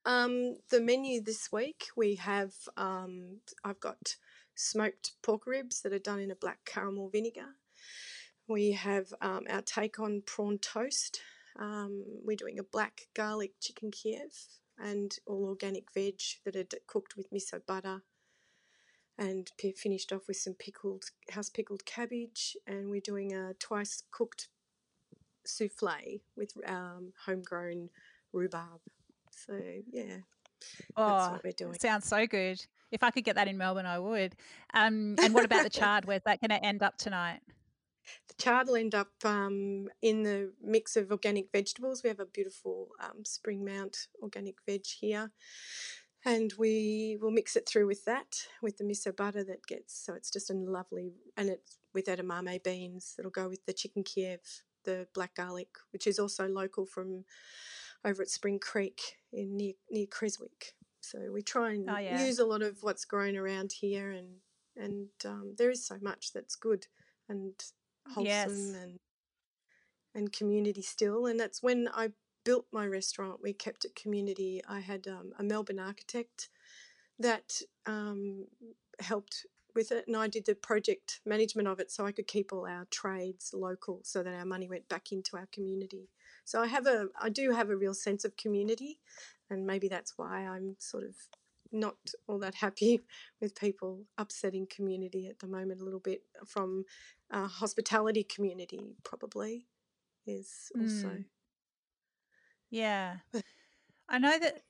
Um, 0.05 0.58
the 0.70 0.82
menu 0.82 1.22
this 1.22 1.51
week 1.51 1.88
we 1.96 2.15
have. 2.15 2.53
Um, 2.77 3.39
I've 3.63 3.79
got 3.79 4.15
smoked 4.55 5.13
pork 5.22 5.48
ribs 5.48 5.82
that 5.82 5.93
are 5.93 6.00
done 6.00 6.20
in 6.20 6.32
a 6.32 6.36
black 6.36 6.60
caramel 6.65 7.10
vinegar. 7.10 7.55
We 8.48 8.72
have 8.72 9.13
um, 9.22 9.46
our 9.50 9.62
take 9.62 10.00
on 10.00 10.22
prawn 10.25 10.58
toast 10.60 11.22
um, 11.60 12.03
we're 12.24 12.38
doing 12.38 12.60
a 12.60 12.63
black 12.63 13.07
garlic 13.15 13.51
chicken 13.60 13.91
Kiev 13.91 14.31
and 14.79 15.15
all 15.27 15.45
organic 15.45 15.93
veg 15.93 16.19
that 16.45 16.55
are 16.55 16.77
cooked 16.88 17.15
with 17.15 17.31
miso 17.31 17.62
butter 17.65 18.01
and 19.17 19.51
finished 19.77 20.12
off 20.12 20.27
with 20.27 20.38
some 20.38 20.55
pickled 20.55 21.05
house 21.31 21.50
pickled 21.50 21.86
cabbage 21.86 22.57
and 22.65 22.89
we're 22.89 23.01
doing 23.01 23.33
a 23.33 23.53
twice 23.60 24.03
cooked 24.12 24.48
souffle 25.45 26.22
with 26.36 26.53
um, 26.67 27.13
homegrown 27.25 27.89
rhubarb. 28.31 28.81
So 29.31 29.60
yeah, 29.91 30.17
oh, 30.95 31.07
that's 31.07 31.31
what 31.31 31.43
we're 31.43 31.51
doing. 31.51 31.74
Sounds 31.79 32.07
so 32.07 32.25
good. 32.25 32.65
If 32.91 33.03
I 33.03 33.12
could 33.12 33.24
get 33.24 33.36
that 33.36 33.48
in 33.48 33.57
Melbourne, 33.57 33.86
I 33.86 34.00
would. 34.00 34.36
Um, 34.74 35.15
and 35.22 35.33
what 35.33 35.45
about 35.45 35.63
the 35.63 35.69
chard? 35.79 36.05
Where's 36.05 36.22
that 36.25 36.39
going 36.41 36.51
to 36.51 36.63
end 36.63 36.83
up 36.83 36.98
tonight? 36.98 37.39
The 38.27 38.41
chard 38.41 38.67
will 38.67 38.75
end 38.75 38.95
up 38.95 39.12
um, 39.24 39.89
in 40.01 40.24
the 40.24 40.51
mix 40.62 40.95
of 40.95 41.12
organic 41.12 41.51
vegetables. 41.51 42.03
We 42.03 42.10
have 42.10 42.19
a 42.19 42.25
beautiful 42.25 42.89
um, 43.00 43.25
Spring 43.25 43.63
Mount 43.65 44.07
organic 44.22 44.55
veg 44.65 44.86
here. 44.86 45.31
And 46.25 46.53
we 46.57 47.17
will 47.22 47.31
mix 47.31 47.57
it 47.57 47.67
through 47.67 47.88
with 47.88 48.05
that, 48.05 48.48
with 48.62 48.77
the 48.77 48.86
miso 48.86 49.13
butter 49.13 49.43
that 49.43 49.67
gets, 49.67 49.93
so 49.93 50.13
it's 50.13 50.31
just 50.31 50.50
a 50.50 50.53
lovely, 50.53 51.12
and 51.36 51.50
it's 51.50 51.77
with 51.93 52.05
edamame 52.05 52.63
beans 52.63 53.13
that'll 53.17 53.29
go 53.29 53.50
with 53.50 53.65
the 53.65 53.74
chicken 53.74 54.03
Kiev, 54.03 54.39
the 54.86 55.05
black 55.13 55.36
garlic, 55.36 55.67
which 55.91 56.07
is 56.07 56.19
also 56.19 56.48
local 56.48 56.86
from 56.86 57.25
over 58.05 58.22
at 58.22 58.29
Spring 58.29 58.57
Creek 58.57 59.17
in 59.33 59.57
near, 59.57 59.74
near 59.91 60.05
Creswick. 60.05 60.75
So 61.01 61.29
we 61.29 61.41
try 61.41 61.72
and 61.72 61.89
oh, 61.89 61.98
yeah. 61.98 62.25
use 62.25 62.39
a 62.39 62.45
lot 62.45 62.62
of 62.62 62.83
what's 62.83 63.03
grown 63.03 63.36
around 63.36 63.74
here, 63.74 64.12
and 64.12 64.38
and 64.77 65.10
um, 65.25 65.55
there 65.57 65.69
is 65.69 65.86
so 65.86 65.98
much 66.01 66.31
that's 66.33 66.55
good 66.55 66.88
and 67.29 67.53
wholesome 68.07 68.25
yes. 68.25 68.75
and 68.81 69.00
and 70.15 70.31
community 70.31 70.81
still. 70.81 71.25
And 71.25 71.39
that's 71.39 71.63
when 71.63 71.89
I 71.93 72.10
built 72.43 72.65
my 72.72 72.86
restaurant. 72.86 73.39
We 73.41 73.53
kept 73.53 73.86
it 73.86 73.95
community. 73.95 74.62
I 74.67 74.79
had 74.79 75.07
um, 75.07 75.33
a 75.39 75.43
Melbourne 75.43 75.79
architect 75.79 76.50
that 77.19 77.62
um, 77.86 78.45
helped 79.00 79.45
with 79.75 79.91
it, 79.91 80.05
and 80.07 80.15
I 80.15 80.27
did 80.27 80.45
the 80.45 80.55
project 80.55 81.19
management 81.25 81.67
of 81.67 81.79
it 81.79 81.91
so 81.91 82.05
I 82.05 82.12
could 82.12 82.27
keep 82.27 82.53
all 82.53 82.67
our 82.67 82.86
trades 82.91 83.51
local 83.53 84.01
so 84.03 84.22
that 84.22 84.33
our 84.33 84.45
money 84.45 84.67
went 84.67 84.88
back 84.88 85.12
into 85.12 85.36
our 85.36 85.48
community. 85.51 86.10
So 86.45 86.62
I 86.62 86.67
have 86.67 86.86
a, 86.86 87.07
I 87.19 87.29
do 87.29 87.51
have 87.51 87.69
a 87.69 87.75
real 87.75 87.93
sense 87.93 88.25
of 88.25 88.38
community, 88.38 89.00
and 89.50 89.65
maybe 89.65 89.88
that's 89.88 90.13
why 90.17 90.45
I'm 90.45 90.75
sort 90.79 91.03
of 91.03 91.15
not 91.74 91.96
all 92.27 92.39
that 92.39 92.56
happy 92.56 93.01
with 93.42 93.56
people 93.56 94.03
upsetting 94.18 94.68
community 94.68 95.27
at 95.27 95.39
the 95.39 95.48
moment 95.48 95.82
a 95.82 95.84
little 95.84 96.00
bit 96.00 96.22
from 96.46 96.86
uh, 97.32 97.48
hospitality 97.48 98.24
community 98.24 98.96
probably 99.03 99.65
is 100.25 100.72
also 100.77 101.08
mm. 101.08 101.25
yeah 102.70 103.15
i 104.10 104.18
know 104.18 104.38
that 104.39 104.62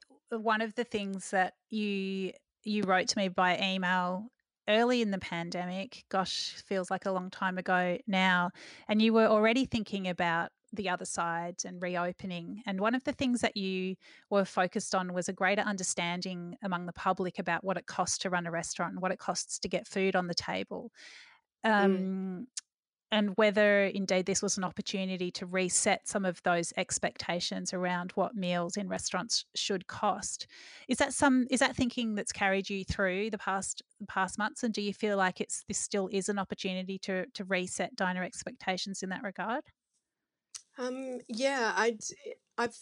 one 0.42 0.62
of 0.62 0.74
the 0.76 0.84
things 0.84 1.32
that 1.32 1.54
you 1.70 2.32
you 2.64 2.84
wrote 2.84 3.08
to 3.08 3.18
me 3.18 3.28
by 3.28 3.60
email 3.60 4.32
early 4.68 5.02
in 5.02 5.12
the 5.12 5.20
pandemic 5.20 6.06
gosh 6.10 6.54
feels 6.66 6.90
like 6.90 7.06
a 7.06 7.12
long 7.12 7.30
time 7.30 7.58
ago 7.58 7.98
now 8.08 8.50
and 8.88 9.02
you 9.02 9.12
were 9.12 9.28
already 9.28 9.66
thinking 9.66 10.08
about 10.08 10.52
the 10.74 10.90
other 10.90 11.06
side 11.06 11.56
and 11.66 11.82
reopening. 11.82 12.62
And 12.66 12.80
one 12.80 12.96
of 12.96 13.04
the 13.04 13.14
things 13.14 13.42
that 13.42 13.56
you 13.56 13.96
were 14.30 14.46
focused 14.46 14.96
on 14.96 15.14
was 15.14 15.30
a 15.30 15.34
greater 15.34 15.62
understanding 15.62 16.58
among 16.64 16.86
the 16.86 16.94
public 16.94 17.40
about 17.40 17.64
what 17.64 17.78
it 17.78 17.86
costs 17.86 18.18
to 18.20 18.30
run 18.30 18.48
a 18.48 18.52
restaurant 18.52 18.94
and 18.94 19.02
what 19.02 19.12
it 19.12 19.20
costs 19.20 19.60
to 19.60 19.70
get 19.70 19.88
food 19.88 20.16
on 20.16 20.28
the 20.28 20.34
table. 20.34 20.92
Mm. 21.66 21.84
Um, 21.84 21.98
mm. 21.98 22.46
And 23.12 23.34
whether 23.36 23.86
indeed 23.86 24.26
this 24.26 24.42
was 24.42 24.58
an 24.58 24.64
opportunity 24.64 25.30
to 25.34 25.46
reset 25.46 26.08
some 26.08 26.26
of 26.26 26.42
those 26.42 26.74
expectations 26.78 27.72
around 27.72 28.10
what 28.14 28.36
meals 28.36 28.76
in 28.76 28.90
restaurants 28.90 29.46
should 29.54 29.86
cost, 29.86 30.48
is 30.88 30.98
that 30.98 31.14
some 31.14 31.46
is 31.52 31.60
that 31.60 31.76
thinking 31.76 32.16
that's 32.16 32.32
carried 32.32 32.72
you 32.72 32.84
through 32.84 33.30
the 33.30 33.38
past 33.38 33.84
the 34.00 34.08
past 34.08 34.40
months? 34.40 34.64
And 34.64 34.74
do 34.74 34.82
you 34.82 34.96
feel 34.96 35.16
like 35.16 35.42
it's 35.42 35.64
this 35.68 35.78
still 35.78 36.10
is 36.12 36.28
an 36.28 36.40
opportunity 36.40 36.98
to 37.00 37.28
to 37.36 37.44
reset 37.44 37.96
diner 37.96 38.24
expectations 38.24 39.04
in 39.04 39.10
that 39.10 39.22
regard? 39.22 39.64
Um, 40.78 41.20
yeah, 41.28 41.74
i 41.76 41.98
I've 42.58 42.78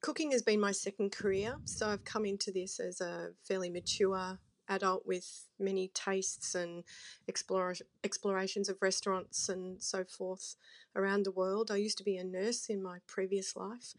cooking 0.00 0.30
has 0.32 0.42
been 0.42 0.60
my 0.60 0.72
second 0.72 1.12
career, 1.12 1.56
so 1.64 1.88
I've 1.88 2.04
come 2.04 2.24
into 2.24 2.52
this 2.52 2.80
as 2.80 3.00
a 3.00 3.30
fairly 3.44 3.70
mature 3.70 4.38
adult 4.68 5.06
with 5.06 5.46
many 5.58 5.88
tastes 5.94 6.54
and 6.54 6.84
explore, 7.26 7.74
explorations 8.04 8.68
of 8.68 8.76
restaurants 8.82 9.48
and 9.48 9.82
so 9.82 10.04
forth 10.04 10.56
around 10.94 11.24
the 11.24 11.32
world. 11.32 11.70
I 11.70 11.76
used 11.76 11.98
to 11.98 12.04
be 12.04 12.16
a 12.16 12.24
nurse 12.24 12.66
in 12.68 12.82
my 12.82 12.98
previous 13.06 13.56
life, 13.56 13.94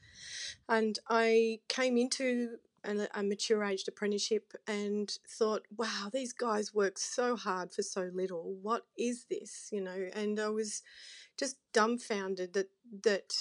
and 0.67 0.97
I 1.09 1.59
came 1.67 1.97
into 1.97 2.57
a, 2.83 3.07
a 3.13 3.23
mature 3.23 3.63
aged 3.63 3.87
apprenticeship 3.87 4.53
and 4.67 5.17
thought, 5.27 5.63
wow, 5.75 6.09
these 6.11 6.33
guys 6.33 6.73
work 6.73 6.97
so 6.97 7.35
hard 7.35 7.73
for 7.73 7.81
so 7.81 8.09
little. 8.13 8.55
What 8.61 8.85
is 8.97 9.25
this? 9.29 9.69
You 9.71 9.81
know, 9.81 10.09
and 10.13 10.39
I 10.39 10.49
was 10.49 10.81
just 11.37 11.57
dumbfounded 11.73 12.53
that 12.53 12.69
that 13.03 13.33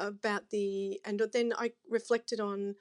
about 0.00 0.50
the 0.50 1.00
and 1.04 1.22
then 1.32 1.52
I 1.56 1.72
reflected 1.88 2.40
on 2.40 2.74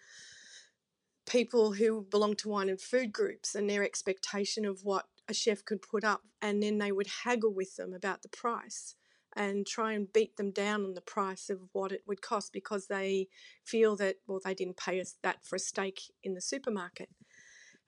people 1.26 1.74
who 1.74 2.06
belong 2.10 2.36
to 2.36 2.50
wine 2.50 2.70
and 2.70 2.82
food 2.82 3.14
groups 3.14 3.56
and 3.56 3.70
their 3.70 3.84
expectation 3.84 4.66
of 4.66 4.84
what 4.84 5.06
a 5.28 5.34
chef 5.34 5.64
could 5.64 5.82
put 5.82 6.04
up 6.04 6.22
and 6.42 6.62
then 6.62 6.78
they 6.78 6.92
would 6.92 7.08
haggle 7.24 7.54
with 7.54 7.76
them 7.76 7.94
about 7.94 8.22
the 8.22 8.30
price 8.30 8.96
and 9.36 9.66
try 9.66 9.94
and 9.94 10.12
beat 10.12 10.36
them 10.38 10.52
down 10.52 10.84
on 10.84 10.94
the 10.94 11.02
price 11.02 11.50
of 11.50 11.60
what 11.72 11.92
it 11.92 12.04
would 12.08 12.22
cost 12.22 12.52
because 12.52 12.88
they 12.88 13.28
feel 13.64 13.96
that 13.96 14.18
well 14.28 14.42
they 14.44 14.54
didn't 14.54 14.78
pay 14.78 15.00
us 15.00 15.16
that 15.24 15.46
for 15.46 15.56
a 15.56 15.60
steak 15.60 16.02
in 16.24 16.34
the 16.34 16.42
supermarket 16.42 17.10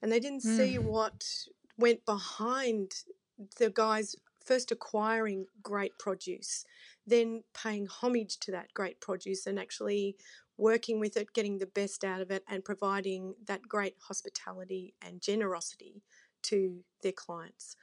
and 0.01 0.12
they 0.12 0.19
didn't 0.19 0.43
mm. 0.43 0.57
see 0.57 0.77
what 0.77 1.25
went 1.77 2.05
behind 2.05 2.91
the 3.57 3.69
guys 3.69 4.15
first 4.43 4.71
acquiring 4.71 5.45
great 5.62 5.97
produce, 5.97 6.65
then 7.08 7.43
paying 7.53 7.88
homage 7.88 8.38
to 8.39 8.51
that 8.51 8.73
great 8.73 8.99
produce 8.99 9.47
and 9.47 9.58
actually 9.58 10.15
working 10.58 10.99
with 10.99 11.17
it, 11.17 11.34
getting 11.34 11.58
the 11.58 11.65
best 11.65 12.03
out 12.03 12.21
of 12.21 12.29
it, 12.29 12.43
and 12.49 12.63
providing 12.63 13.34
that 13.47 13.62
great 13.63 13.95
hospitality 14.08 14.93
and 15.01 15.21
generosity 15.21 16.03
to 16.43 16.84
their 17.01 17.13
clients. 17.13 17.75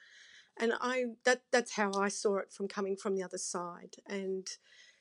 And 0.61 0.75
I 0.81 1.07
that 1.25 1.42
that's 1.51 1.73
how 1.73 1.92
I 1.94 2.09
saw 2.09 2.37
it 2.37 2.53
from 2.53 2.68
coming 2.68 2.96
from 2.96 3.14
the 3.14 3.23
other 3.23 3.38
side. 3.38 3.96
And 4.07 4.46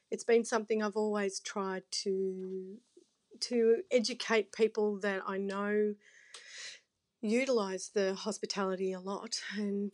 it's 0.09 0.23
been 0.23 0.45
something 0.45 0.81
I've 0.81 0.95
always 0.95 1.39
tried 1.39 1.83
to 2.03 2.77
to 3.41 3.83
educate 3.91 4.51
people 4.51 4.99
that 4.99 5.21
I 5.27 5.37
know 5.37 5.95
utilize 7.21 7.91
the 7.93 8.15
hospitality 8.15 8.93
a 8.93 8.99
lot 8.99 9.41
and 9.57 9.93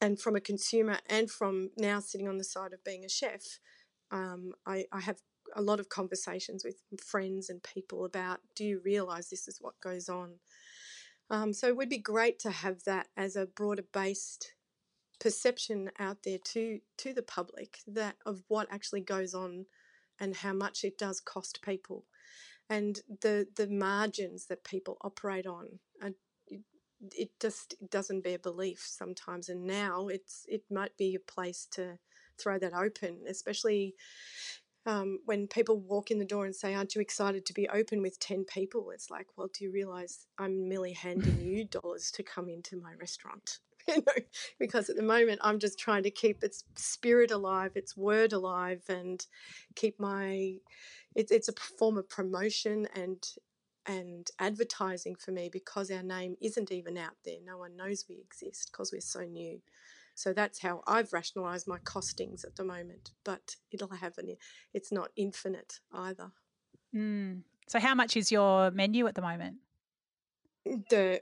and 0.00 0.20
from 0.20 0.36
a 0.36 0.40
consumer 0.40 0.98
and 1.08 1.28
from 1.28 1.70
now 1.76 1.98
sitting 1.98 2.28
on 2.28 2.38
the 2.38 2.44
side 2.44 2.72
of 2.72 2.84
being 2.84 3.04
a 3.04 3.08
chef, 3.08 3.58
um, 4.12 4.52
I, 4.64 4.84
I, 4.92 5.00
have 5.00 5.18
a 5.56 5.60
lot 5.60 5.80
of 5.80 5.88
conversations 5.88 6.64
with 6.64 6.76
friends 7.04 7.50
and 7.50 7.60
people 7.64 8.04
about 8.04 8.38
do 8.54 8.64
you 8.64 8.80
realize 8.84 9.28
this 9.28 9.48
is 9.48 9.58
what 9.60 9.80
goes 9.80 10.08
on? 10.08 10.34
Um, 11.30 11.52
so 11.52 11.66
it 11.66 11.76
would 11.76 11.88
be 11.88 11.98
great 11.98 12.38
to 12.40 12.50
have 12.50 12.84
that 12.84 13.08
as 13.16 13.34
a 13.34 13.46
broader 13.46 13.84
based 13.92 14.52
perception 15.20 15.90
out 15.98 16.18
there 16.24 16.38
to 16.38 16.80
to 16.98 17.12
the 17.12 17.22
public 17.22 17.78
that 17.86 18.16
of 18.24 18.42
what 18.48 18.68
actually 18.70 19.00
goes 19.00 19.34
on 19.34 19.66
and 20.20 20.36
how 20.36 20.52
much 20.52 20.84
it 20.84 20.98
does 20.98 21.20
cost 21.20 21.62
people. 21.62 22.04
And 22.70 23.00
the 23.22 23.46
the 23.56 23.68
margins 23.68 24.46
that 24.46 24.64
people 24.64 24.98
operate 25.02 25.46
on 25.46 25.80
are 26.02 26.10
it 27.12 27.30
just 27.40 27.76
doesn't 27.90 28.24
bear 28.24 28.38
belief 28.38 28.84
sometimes. 28.88 29.48
And 29.48 29.66
now 29.66 30.08
it's 30.08 30.44
it 30.48 30.64
might 30.70 30.96
be 30.96 31.14
a 31.14 31.32
place 31.32 31.66
to 31.72 31.98
throw 32.38 32.58
that 32.58 32.72
open 32.72 33.18
especially 33.28 33.96
um, 34.86 35.18
when 35.26 35.48
people 35.48 35.80
walk 35.80 36.10
in 36.12 36.18
the 36.20 36.24
door 36.24 36.46
and 36.46 36.54
say 36.54 36.74
aren't 36.74 36.94
you 36.94 37.00
excited 37.00 37.44
to 37.46 37.52
be 37.52 37.68
open 37.68 38.00
with 38.00 38.20
10 38.20 38.44
people? 38.44 38.90
It's 38.90 39.10
like 39.10 39.26
well 39.36 39.48
do 39.52 39.64
you 39.64 39.72
realize 39.72 40.26
i'm 40.38 40.68
merely 40.68 40.92
handing 40.92 41.40
you 41.42 41.64
dollars 41.64 42.12
to 42.12 42.22
come 42.22 42.48
into 42.48 42.76
my 42.80 42.94
restaurant 43.00 43.58
you 43.96 43.96
know 43.96 44.22
because 44.58 44.90
at 44.90 44.96
the 44.96 45.02
moment 45.02 45.40
i'm 45.42 45.58
just 45.58 45.78
trying 45.78 46.02
to 46.02 46.10
keep 46.10 46.42
its 46.42 46.64
spirit 46.76 47.30
alive 47.30 47.72
its 47.74 47.96
word 47.96 48.32
alive 48.32 48.82
and 48.88 49.26
keep 49.74 49.98
my 49.98 50.54
it's, 51.14 51.32
it's 51.32 51.48
a 51.48 51.52
form 51.52 51.98
of 51.98 52.08
promotion 52.08 52.86
and 52.94 53.26
and 53.88 54.30
advertising 54.38 55.16
for 55.16 55.32
me 55.32 55.48
because 55.50 55.90
our 55.90 56.02
name 56.02 56.36
isn't 56.42 56.70
even 56.70 56.98
out 56.98 57.16
there. 57.24 57.38
No 57.44 57.56
one 57.56 57.74
knows 57.74 58.04
we 58.08 58.16
exist 58.16 58.70
because 58.70 58.92
we're 58.92 59.00
so 59.00 59.20
new. 59.20 59.60
So 60.14 60.32
that's 60.32 60.60
how 60.60 60.82
I've 60.86 61.12
rationalised 61.12 61.66
my 61.66 61.78
costings 61.78 62.44
at 62.44 62.56
the 62.56 62.64
moment. 62.64 63.12
But 63.24 63.56
it'll 63.70 63.88
have 63.88 64.18
an, 64.18 64.36
it's 64.74 64.92
not 64.92 65.08
infinite 65.16 65.80
either. 65.92 66.32
Mm. 66.94 67.42
So 67.66 67.78
how 67.78 67.94
much 67.94 68.16
is 68.16 68.30
your 68.30 68.70
menu 68.70 69.06
at 69.06 69.14
the 69.14 69.22
moment? 69.22 69.56
The 70.64 71.20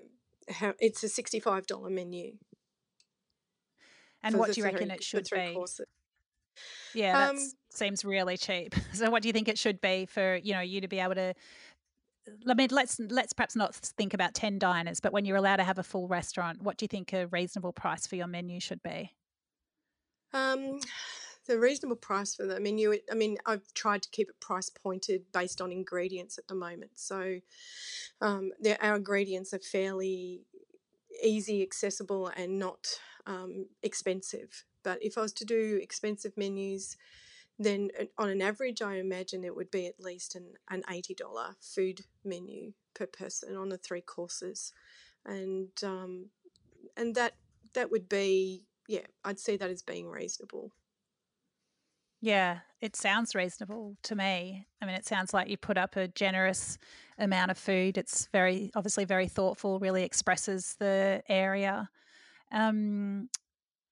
how 0.49 0.75
it's 0.81 1.03
a 1.05 1.09
sixty-five 1.09 1.67
dollar 1.67 1.91
menu. 1.91 2.33
And 4.27 4.39
what 4.39 4.53
do 4.53 4.61
you 4.61 4.65
reckon 4.65 4.91
it 4.91 5.03
should 5.03 5.27
be? 5.33 5.53
Courses. 5.55 5.87
Yeah, 6.95 7.13
that 7.13 7.31
um, 7.31 7.39
seems 7.71 8.05
really 8.05 8.37
cheap. 8.37 8.75
So 8.95 9.11
what 9.11 9.23
do 9.23 9.29
you 9.29 9.33
think 9.33 9.49
it 9.49 9.59
should 9.59 9.81
be 9.81 10.07
for 10.07 10.37
you 10.37 10.55
know 10.55 10.61
you 10.61 10.81
to 10.81 10.89
be 10.89 11.01
able 11.01 11.15
to 11.17 11.35
I 12.49 12.55
mean, 12.55 12.69
let's 12.73 12.99
let's 12.99 13.33
perhaps 13.33 13.55
not 13.55 13.75
think 13.75 14.15
about 14.15 14.35
ten 14.35 14.59
diners, 14.59 15.01
but 15.01 15.13
when 15.13 15.25
you're 15.25 15.37
allowed 15.37 15.57
to 15.57 15.65
have 15.65 15.79
a 15.79 15.83
full 15.83 16.09
restaurant, 16.09 16.63
what 16.63 16.77
do 16.77 16.85
you 16.85 16.89
think 16.89 17.13
a 17.13 17.27
reasonable 17.29 17.73
price 17.73 18.07
for 18.07 18.17
your 18.17 18.27
menu 18.27 18.59
should 18.59 18.83
be? 18.83 19.13
Um, 20.33 20.81
the 21.47 21.59
reasonable 21.59 21.97
price 21.97 22.35
for 22.35 22.45
the 22.45 22.59
menu. 22.59 22.95
I 23.11 23.15
mean, 23.15 23.39
I've 23.47 23.73
tried 23.75 24.03
to 24.03 24.11
keep 24.11 24.29
it 24.29 24.41
price 24.41 24.71
pointed 24.71 25.23
based 25.33 25.61
on 25.61 25.71
ingredients 25.71 26.37
at 26.39 26.49
the 26.49 26.55
moment. 26.55 26.93
So, 26.97 27.39
um, 28.21 28.51
our 28.81 28.97
ingredients 28.97 29.55
are 29.55 29.61
fairly 29.61 30.43
easy, 31.23 31.63
accessible, 31.63 32.29
and 32.37 32.59
not 32.59 32.87
um, 33.27 33.67
expensive. 33.83 34.65
But 34.83 35.03
if 35.03 35.19
I 35.19 35.23
was 35.23 35.33
to 35.35 35.45
do 35.45 35.79
expensive 35.83 36.37
menus, 36.37 36.97
then 37.59 37.91
uh, 38.01 38.05
on 38.19 38.29
an 38.29 38.43
average, 38.43 38.83
I 38.83 38.97
imagine 38.97 39.45
it 39.45 39.57
would 39.57 39.71
be 39.71 39.87
at 39.87 40.01
least 40.01 40.35
an, 40.35 40.55
an 40.71 40.83
$80 40.89 41.17
food 41.61 42.03
menu 42.25 42.73
per 42.95 43.07
person 43.07 43.57
on 43.57 43.69
the 43.69 43.79
three 43.79 44.01
courses. 44.01 44.73
And, 45.25 45.71
um, 45.83 46.27
and 46.97 47.15
that, 47.15 47.35
that 47.75 47.91
would 47.91 48.09
be, 48.09 48.65
yeah, 48.89 49.07
I'd 49.25 49.41
see 49.41 49.57
that 49.57 49.71
as 49.71 49.83
being 49.83 50.09
reasonable. 50.09 50.73
Yeah, 52.21 52.61
it 52.81 52.97
sounds 52.97 53.35
reasonable 53.35 53.97
to 54.05 54.15
me. 54.15 54.67
I 54.81 54.87
mean, 54.87 54.95
it 54.95 55.07
sounds 55.07 55.35
like 55.35 55.49
you 55.49 55.57
put 55.57 55.77
up 55.77 55.97
a 55.97 56.09
generous 56.09 56.79
amount 57.19 57.51
of 57.51 57.59
food. 57.59 57.99
It's 57.99 58.29
very, 58.33 58.71
obviously, 58.75 59.05
very 59.05 59.29
thoughtful, 59.29 59.79
really 59.79 60.03
expresses 60.03 60.77
the 60.79 61.23
area. 61.29 61.91
Um, 62.53 63.29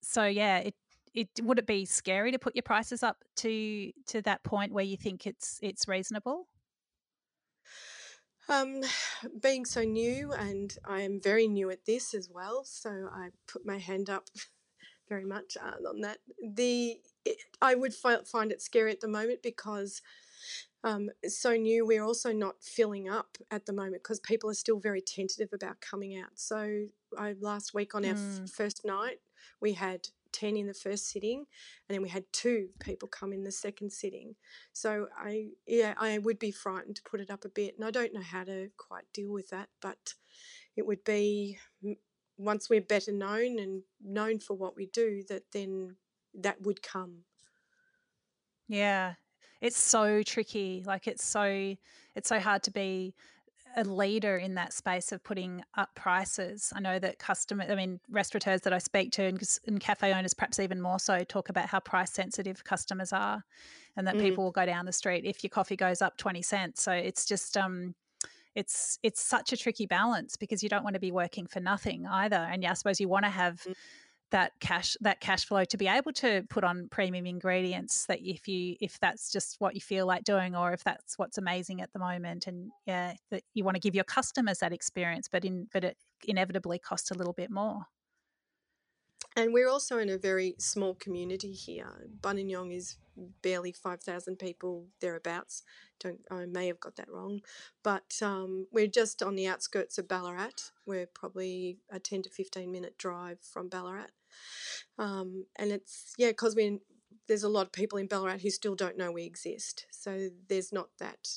so, 0.02 0.24
yeah, 0.24 0.58
it 0.58 0.74
it 1.14 1.28
would 1.42 1.58
it 1.58 1.66
be 1.66 1.84
scary 1.84 2.32
to 2.32 2.38
put 2.38 2.56
your 2.56 2.62
prices 2.62 3.02
up 3.02 3.24
to 3.36 3.92
to 4.06 4.22
that 4.22 4.42
point 4.42 4.72
where 4.72 4.84
you 4.84 4.96
think 4.96 5.26
it's 5.26 5.58
it's 5.62 5.86
reasonable? 5.88 6.48
Um, 8.48 8.82
being 9.42 9.64
so 9.64 9.82
new, 9.82 10.32
and 10.32 10.76
I 10.84 11.02
am 11.02 11.20
very 11.20 11.46
new 11.46 11.70
at 11.70 11.86
this 11.86 12.14
as 12.14 12.28
well, 12.28 12.64
so 12.64 12.90
I 13.12 13.30
put 13.46 13.64
my 13.64 13.78
hand 13.78 14.10
up 14.10 14.28
very 15.08 15.24
much 15.24 15.56
uh, 15.56 15.88
on 15.88 16.00
that. 16.00 16.18
The 16.42 16.98
it, 17.24 17.38
I 17.62 17.74
would 17.74 17.94
fi- 17.94 18.24
find 18.24 18.52
it 18.52 18.60
scary 18.60 18.90
at 18.90 19.00
the 19.00 19.08
moment 19.08 19.42
because 19.42 20.02
um, 20.82 21.08
so 21.26 21.56
new. 21.56 21.86
We're 21.86 22.04
also 22.04 22.32
not 22.32 22.62
filling 22.62 23.08
up 23.08 23.38
at 23.50 23.66
the 23.66 23.72
moment 23.72 24.02
because 24.02 24.20
people 24.20 24.50
are 24.50 24.54
still 24.54 24.78
very 24.78 25.00
tentative 25.00 25.48
about 25.52 25.80
coming 25.80 26.18
out. 26.18 26.32
So 26.34 26.86
I 27.18 27.34
last 27.40 27.74
week 27.74 27.94
on 27.94 28.04
our 28.04 28.14
Mm. 28.14 28.44
f- 28.44 28.50
first 28.50 28.84
night, 28.84 29.20
we 29.60 29.72
had 29.74 30.08
10 30.32 30.56
in 30.56 30.66
the 30.66 30.74
first 30.74 31.08
sitting 31.08 31.38
and 31.88 31.94
then 31.94 32.02
we 32.02 32.08
had 32.08 32.24
two 32.32 32.70
people 32.80 33.06
come 33.08 33.32
in 33.32 33.44
the 33.44 33.52
second 33.52 33.92
sitting. 33.92 34.34
So 34.72 35.08
I 35.16 35.50
yeah, 35.66 35.94
I 35.96 36.18
would 36.18 36.38
be 36.40 36.50
frightened 36.50 36.96
to 36.96 37.02
put 37.02 37.20
it 37.20 37.30
up 37.30 37.44
a 37.44 37.48
bit 37.48 37.76
and 37.76 37.84
I 37.86 37.90
don't 37.92 38.12
know 38.12 38.20
how 38.22 38.42
to 38.44 38.70
quite 38.76 39.04
deal 39.12 39.32
with 39.32 39.50
that, 39.50 39.68
but 39.80 40.14
it 40.76 40.86
would 40.86 41.04
be 41.04 41.58
once 42.36 42.68
we're 42.68 42.80
better 42.80 43.12
known 43.12 43.60
and 43.60 43.84
known 44.02 44.40
for 44.40 44.54
what 44.56 44.74
we 44.74 44.86
do 44.86 45.22
that 45.28 45.44
then 45.52 45.96
that 46.34 46.60
would 46.62 46.82
come. 46.82 47.24
Yeah. 48.68 49.14
It's 49.60 49.78
so 49.78 50.22
tricky. 50.22 50.82
Like 50.84 51.06
it's 51.06 51.24
so 51.24 51.76
it's 52.14 52.28
so 52.28 52.38
hard 52.40 52.62
to 52.64 52.70
be 52.70 53.14
a 53.76 53.84
leader 53.84 54.36
in 54.36 54.54
that 54.54 54.72
space 54.72 55.12
of 55.12 55.22
putting 55.24 55.62
up 55.76 55.94
prices. 55.94 56.72
I 56.74 56.80
know 56.80 56.98
that 56.98 57.18
customer 57.18 57.64
I 57.68 57.74
mean 57.74 58.00
restaurateurs 58.08 58.62
that 58.62 58.72
I 58.72 58.78
speak 58.78 59.12
to 59.12 59.24
and, 59.24 59.40
and 59.66 59.80
cafe 59.80 60.12
owners 60.12 60.34
perhaps 60.34 60.60
even 60.60 60.80
more 60.80 60.98
so 60.98 61.24
talk 61.24 61.48
about 61.48 61.66
how 61.68 61.80
price 61.80 62.12
sensitive 62.12 62.64
customers 62.64 63.12
are 63.12 63.44
and 63.96 64.06
that 64.06 64.16
Mm. 64.16 64.20
people 64.22 64.44
will 64.44 64.52
go 64.52 64.66
down 64.66 64.86
the 64.86 64.92
street 64.92 65.24
if 65.24 65.42
your 65.42 65.50
coffee 65.50 65.76
goes 65.76 66.02
up 66.02 66.16
20 66.16 66.42
cents. 66.42 66.82
So 66.82 66.92
it's 66.92 67.24
just 67.24 67.56
um 67.56 67.94
it's 68.54 68.98
it's 69.02 69.20
such 69.20 69.52
a 69.52 69.56
tricky 69.56 69.86
balance 69.86 70.36
because 70.36 70.62
you 70.62 70.68
don't 70.68 70.84
want 70.84 70.94
to 70.94 71.00
be 71.00 71.12
working 71.12 71.46
for 71.46 71.60
nothing 71.60 72.06
either. 72.06 72.36
And 72.36 72.62
yeah, 72.62 72.70
I 72.72 72.74
suppose 72.74 73.00
you 73.00 73.08
want 73.08 73.24
to 73.24 73.30
have 73.30 73.66
Mm. 73.66 73.74
That 74.30 74.52
cash 74.60 74.96
that 75.00 75.20
cash 75.20 75.44
flow 75.44 75.64
to 75.64 75.76
be 75.76 75.86
able 75.86 76.12
to 76.12 76.42
put 76.48 76.64
on 76.64 76.88
premium 76.90 77.26
ingredients 77.26 78.06
that 78.06 78.20
if 78.22 78.48
you 78.48 78.74
if 78.80 78.98
that's 79.00 79.30
just 79.30 79.56
what 79.60 79.74
you 79.74 79.80
feel 79.80 80.06
like 80.06 80.24
doing 80.24 80.56
or 80.56 80.72
if 80.72 80.82
that's 80.82 81.18
what's 81.18 81.38
amazing 81.38 81.80
at 81.80 81.92
the 81.92 81.98
moment 81.98 82.46
and 82.46 82.70
yeah 82.86 83.14
that 83.30 83.42
you 83.52 83.64
want 83.64 83.74
to 83.74 83.80
give 83.80 83.94
your 83.94 84.04
customers 84.04 84.58
that 84.58 84.72
experience 84.72 85.28
but 85.30 85.44
in 85.44 85.68
but 85.72 85.84
it 85.84 85.96
inevitably 86.26 86.78
costs 86.78 87.10
a 87.10 87.14
little 87.14 87.34
bit 87.34 87.50
more 87.50 87.82
And 89.36 89.52
we're 89.52 89.68
also 89.68 89.98
in 89.98 90.08
a 90.08 90.18
very 90.18 90.54
small 90.58 90.94
community 90.94 91.52
here. 91.52 92.08
Buninyong 92.20 92.74
is 92.74 92.96
barely 93.42 93.72
5,000 93.72 94.36
people 94.38 94.86
thereabouts. 95.00 95.62
Don't 96.00 96.20
I 96.30 96.46
may 96.46 96.66
have 96.66 96.80
got 96.80 96.96
that 96.96 97.10
wrong, 97.10 97.40
but 97.82 98.18
um, 98.22 98.66
we're 98.72 98.86
just 98.86 99.22
on 99.22 99.36
the 99.36 99.46
outskirts 99.46 99.98
of 99.98 100.08
Ballarat. 100.08 100.70
We're 100.86 101.06
probably 101.06 101.78
a 101.90 101.98
10 101.98 102.22
to 102.22 102.30
15 102.30 102.70
minute 102.70 102.98
drive 102.98 103.38
from 103.40 103.68
Ballarat, 103.68 104.10
um, 104.98 105.46
and 105.56 105.70
it's 105.70 106.14
yeah 106.18 106.30
because 106.30 106.56
we 106.56 106.80
there's 107.28 107.44
a 107.44 107.48
lot 107.48 107.66
of 107.66 107.72
people 107.72 107.98
in 107.98 108.06
Ballarat 108.06 108.38
who 108.38 108.50
still 108.50 108.74
don't 108.74 108.98
know 108.98 109.12
we 109.12 109.24
exist. 109.24 109.86
So 109.90 110.28
there's 110.48 110.72
not 110.72 110.88
that 110.98 111.28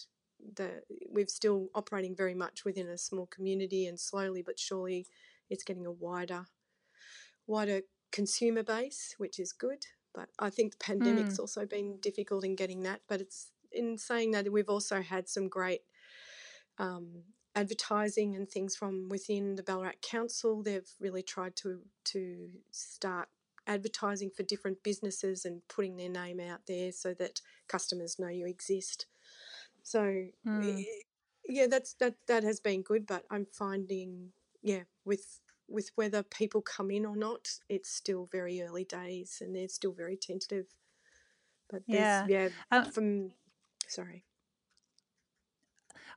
the 0.55 0.81
we're 1.09 1.27
still 1.27 1.69
operating 1.75 2.15
very 2.15 2.35
much 2.35 2.65
within 2.65 2.87
a 2.87 2.97
small 2.97 3.27
community, 3.27 3.85
and 3.85 3.99
slowly 3.99 4.41
but 4.41 4.59
surely 4.59 5.05
it's 5.49 5.63
getting 5.63 5.85
a 5.85 5.91
wider 5.91 6.45
wider 7.45 7.81
consumer 8.11 8.63
base, 8.63 9.15
which 9.17 9.39
is 9.39 9.51
good. 9.53 9.85
But 10.17 10.29
I 10.39 10.49
think 10.49 10.71
the 10.73 10.79
pandemic's 10.83 11.37
Mm. 11.37 11.39
also 11.39 11.65
been 11.67 11.99
difficult 12.01 12.43
in 12.43 12.55
getting 12.55 12.81
that. 12.83 13.01
But 13.07 13.21
it's 13.21 13.51
in 13.71 13.97
saying 13.99 14.31
that 14.31 14.51
we've 14.51 14.69
also 14.69 15.01
had 15.03 15.29
some 15.29 15.47
great 15.49 15.83
um, 16.79 17.23
advertising 17.55 18.35
and 18.35 18.49
things 18.49 18.75
from 18.75 19.09
within 19.09 19.55
the 19.55 19.63
Ballarat 19.63 20.01
Council. 20.01 20.63
They've 20.63 20.89
really 20.99 21.23
tried 21.23 21.55
to 21.57 21.81
to 22.05 22.49
start 22.71 23.29
advertising 23.67 24.31
for 24.35 24.43
different 24.43 24.83
businesses 24.83 25.45
and 25.45 25.61
putting 25.67 25.97
their 25.97 26.09
name 26.09 26.39
out 26.39 26.61
there 26.67 26.91
so 26.91 27.13
that 27.15 27.41
customers 27.67 28.17
know 28.19 28.29
you 28.29 28.47
exist. 28.47 29.07
So 29.83 30.27
Mm. 30.45 30.79
eh, 30.79 30.83
yeah, 31.47 31.67
that's 31.67 31.93
that 31.95 32.15
that 32.27 32.43
has 32.43 32.59
been 32.59 32.81
good. 32.81 33.05
But 33.07 33.25
I'm 33.29 33.45
finding 33.45 34.31
yeah 34.63 34.83
with 35.05 35.41
with 35.67 35.91
whether 35.95 36.23
people 36.23 36.61
come 36.61 36.91
in 36.91 37.05
or 37.05 37.15
not, 37.15 37.49
it's 37.69 37.89
still 37.89 38.27
very 38.31 38.61
early 38.61 38.83
days 38.83 39.41
and 39.41 39.55
they're 39.55 39.67
still 39.67 39.91
very 39.93 40.17
tentative. 40.17 40.65
But 41.69 41.83
there's 41.87 41.99
yeah 41.99 42.27
yeah 42.27 42.49
uh, 42.71 42.83
from 42.85 43.31
sorry. 43.87 44.23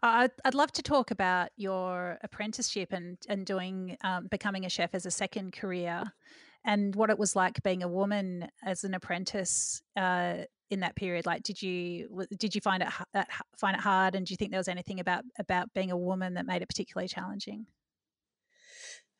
I'd, 0.02 0.30
I'd 0.44 0.54
love 0.54 0.72
to 0.72 0.82
talk 0.82 1.10
about 1.10 1.50
your 1.56 2.18
apprenticeship 2.22 2.92
and, 2.92 3.18
and 3.28 3.44
doing 3.44 3.98
um, 4.02 4.28
becoming 4.28 4.64
a 4.64 4.70
chef 4.70 4.94
as 4.94 5.04
a 5.04 5.10
second 5.10 5.52
career 5.52 6.12
and 6.64 6.94
what 6.94 7.10
it 7.10 7.18
was 7.18 7.36
like 7.36 7.62
being 7.62 7.82
a 7.82 7.88
woman 7.88 8.48
as 8.64 8.84
an 8.84 8.94
apprentice 8.94 9.82
uh, 9.96 10.38
in 10.70 10.80
that 10.80 10.94
period 10.94 11.26
like 11.26 11.42
did 11.42 11.60
you 11.60 12.24
did 12.38 12.54
you 12.54 12.60
find 12.60 12.82
it 12.82 12.88
h- 12.88 13.06
that 13.12 13.26
h- 13.28 13.40
find 13.58 13.76
it 13.76 13.82
hard 13.82 14.14
and 14.14 14.26
do 14.26 14.32
you 14.32 14.36
think 14.36 14.52
there 14.52 14.60
was 14.60 14.68
anything 14.68 15.00
about 15.00 15.24
about 15.38 15.72
being 15.74 15.90
a 15.90 15.96
woman 15.96 16.34
that 16.34 16.46
made 16.46 16.62
it 16.62 16.68
particularly 16.68 17.08
challenging 17.08 17.66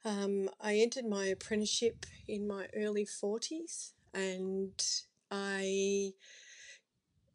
Um, 0.05 0.49
I 0.61 0.77
entered 0.77 1.07
my 1.07 1.27
apprenticeship 1.27 2.07
in 2.27 2.47
my 2.47 2.69
early 2.75 3.05
forties, 3.05 3.93
and 4.15 4.73
I 5.31 6.13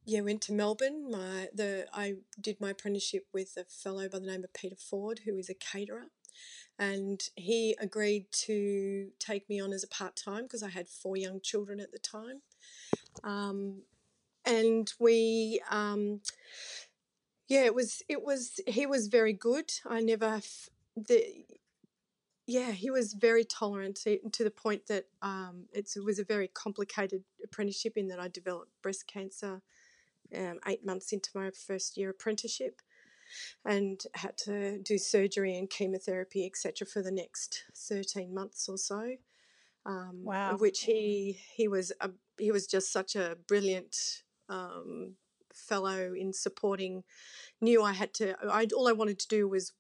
yeah 0.06 0.22
went 0.22 0.42
to 0.44 0.54
Melbourne. 0.54 1.12
My 1.12 1.50
the 1.54 1.88
I 1.94 2.16
did 2.42 2.60
my 2.60 2.72
apprenticeship 2.72 3.28
with 3.34 3.56
a 3.58 3.66
fellow 3.66 4.10
by 4.10 4.20
the 4.20 4.28
name 4.28 4.44
of 4.44 4.54
Peter 4.54 4.76
Ford, 4.76 5.22
who 5.26 5.38
is 5.38 5.50
a 5.50 5.54
caterer, 5.54 6.08
and 6.80 7.22
he 7.36 7.76
agreed 7.80 8.32
to 8.32 9.10
take 9.20 9.48
me 9.48 9.60
on 9.62 9.72
as 9.72 9.84
a 9.84 9.88
part 9.88 10.16
time 10.16 10.44
because 10.44 10.64
I 10.64 10.70
had 10.70 10.90
four 10.90 11.18
young 11.18 11.42
children 11.42 11.80
at 11.80 11.92
the 11.92 12.00
time. 12.00 12.42
Um, 13.24 13.84
and 14.46 14.92
we 15.00 15.62
um, 15.70 16.22
yeah 17.48 17.64
it 17.64 17.76
was 17.76 18.02
it 18.10 18.24
was 18.24 18.60
he 18.68 18.86
was 18.88 19.08
very 19.08 19.34
good. 19.34 19.72
I 19.88 20.02
never 20.02 20.42
the 20.96 21.46
yeah, 22.48 22.72
he 22.72 22.92
was 22.92 23.14
very 23.14 23.44
tolerant 23.44 23.96
to, 24.04 24.20
to 24.30 24.44
the 24.44 24.52
point 24.52 24.88
that 24.88 25.06
um, 25.22 25.66
it's, 25.74 25.98
it 25.98 26.04
was 26.04 26.20
a 26.20 26.24
very 26.24 26.48
complicated 26.48 27.24
apprenticeship 27.44 27.94
in 27.98 28.08
that 28.10 28.20
I 28.20 28.28
developed 28.28 28.72
breast 28.82 29.08
cancer 29.08 29.62
um, 30.36 30.60
eight 30.68 30.86
months 30.86 31.12
into 31.12 31.30
my 31.34 31.50
first 31.52 31.98
year 31.98 32.10
apprenticeship 32.10 32.82
and 33.66 34.02
had 34.14 34.38
to 34.38 34.78
do 34.80 34.98
surgery 34.98 35.58
and 35.58 35.70
chemotherapy, 35.70 36.46
etc., 36.46 36.88
for 36.88 37.02
the 37.02 37.12
next 37.12 37.64
13 37.76 38.34
months 38.34 38.70
or 38.70 38.78
so. 38.78 39.16
Um, 39.88 40.22
wow 40.24 40.50
of 40.50 40.62
which 40.62 40.82
he 40.82 41.40
he 41.54 41.68
was 41.68 41.92
a, 42.02 42.10
he 42.40 42.52
was 42.52 42.66
just 42.66 42.92
such 42.92 43.16
a 43.16 43.38
brilliant 43.48 44.24
um, 44.50 45.14
fellow 45.54 46.14
in 46.14 46.34
supporting. 46.34 47.04
Knew 47.62 47.84
I 47.84 47.94
had 47.94 48.14
to. 48.16 48.36
I 48.50 48.68
all 48.76 48.88
I 48.88 48.94
wanted 48.94 49.20
to 49.20 49.28
do 49.28 49.48
was 49.48 49.74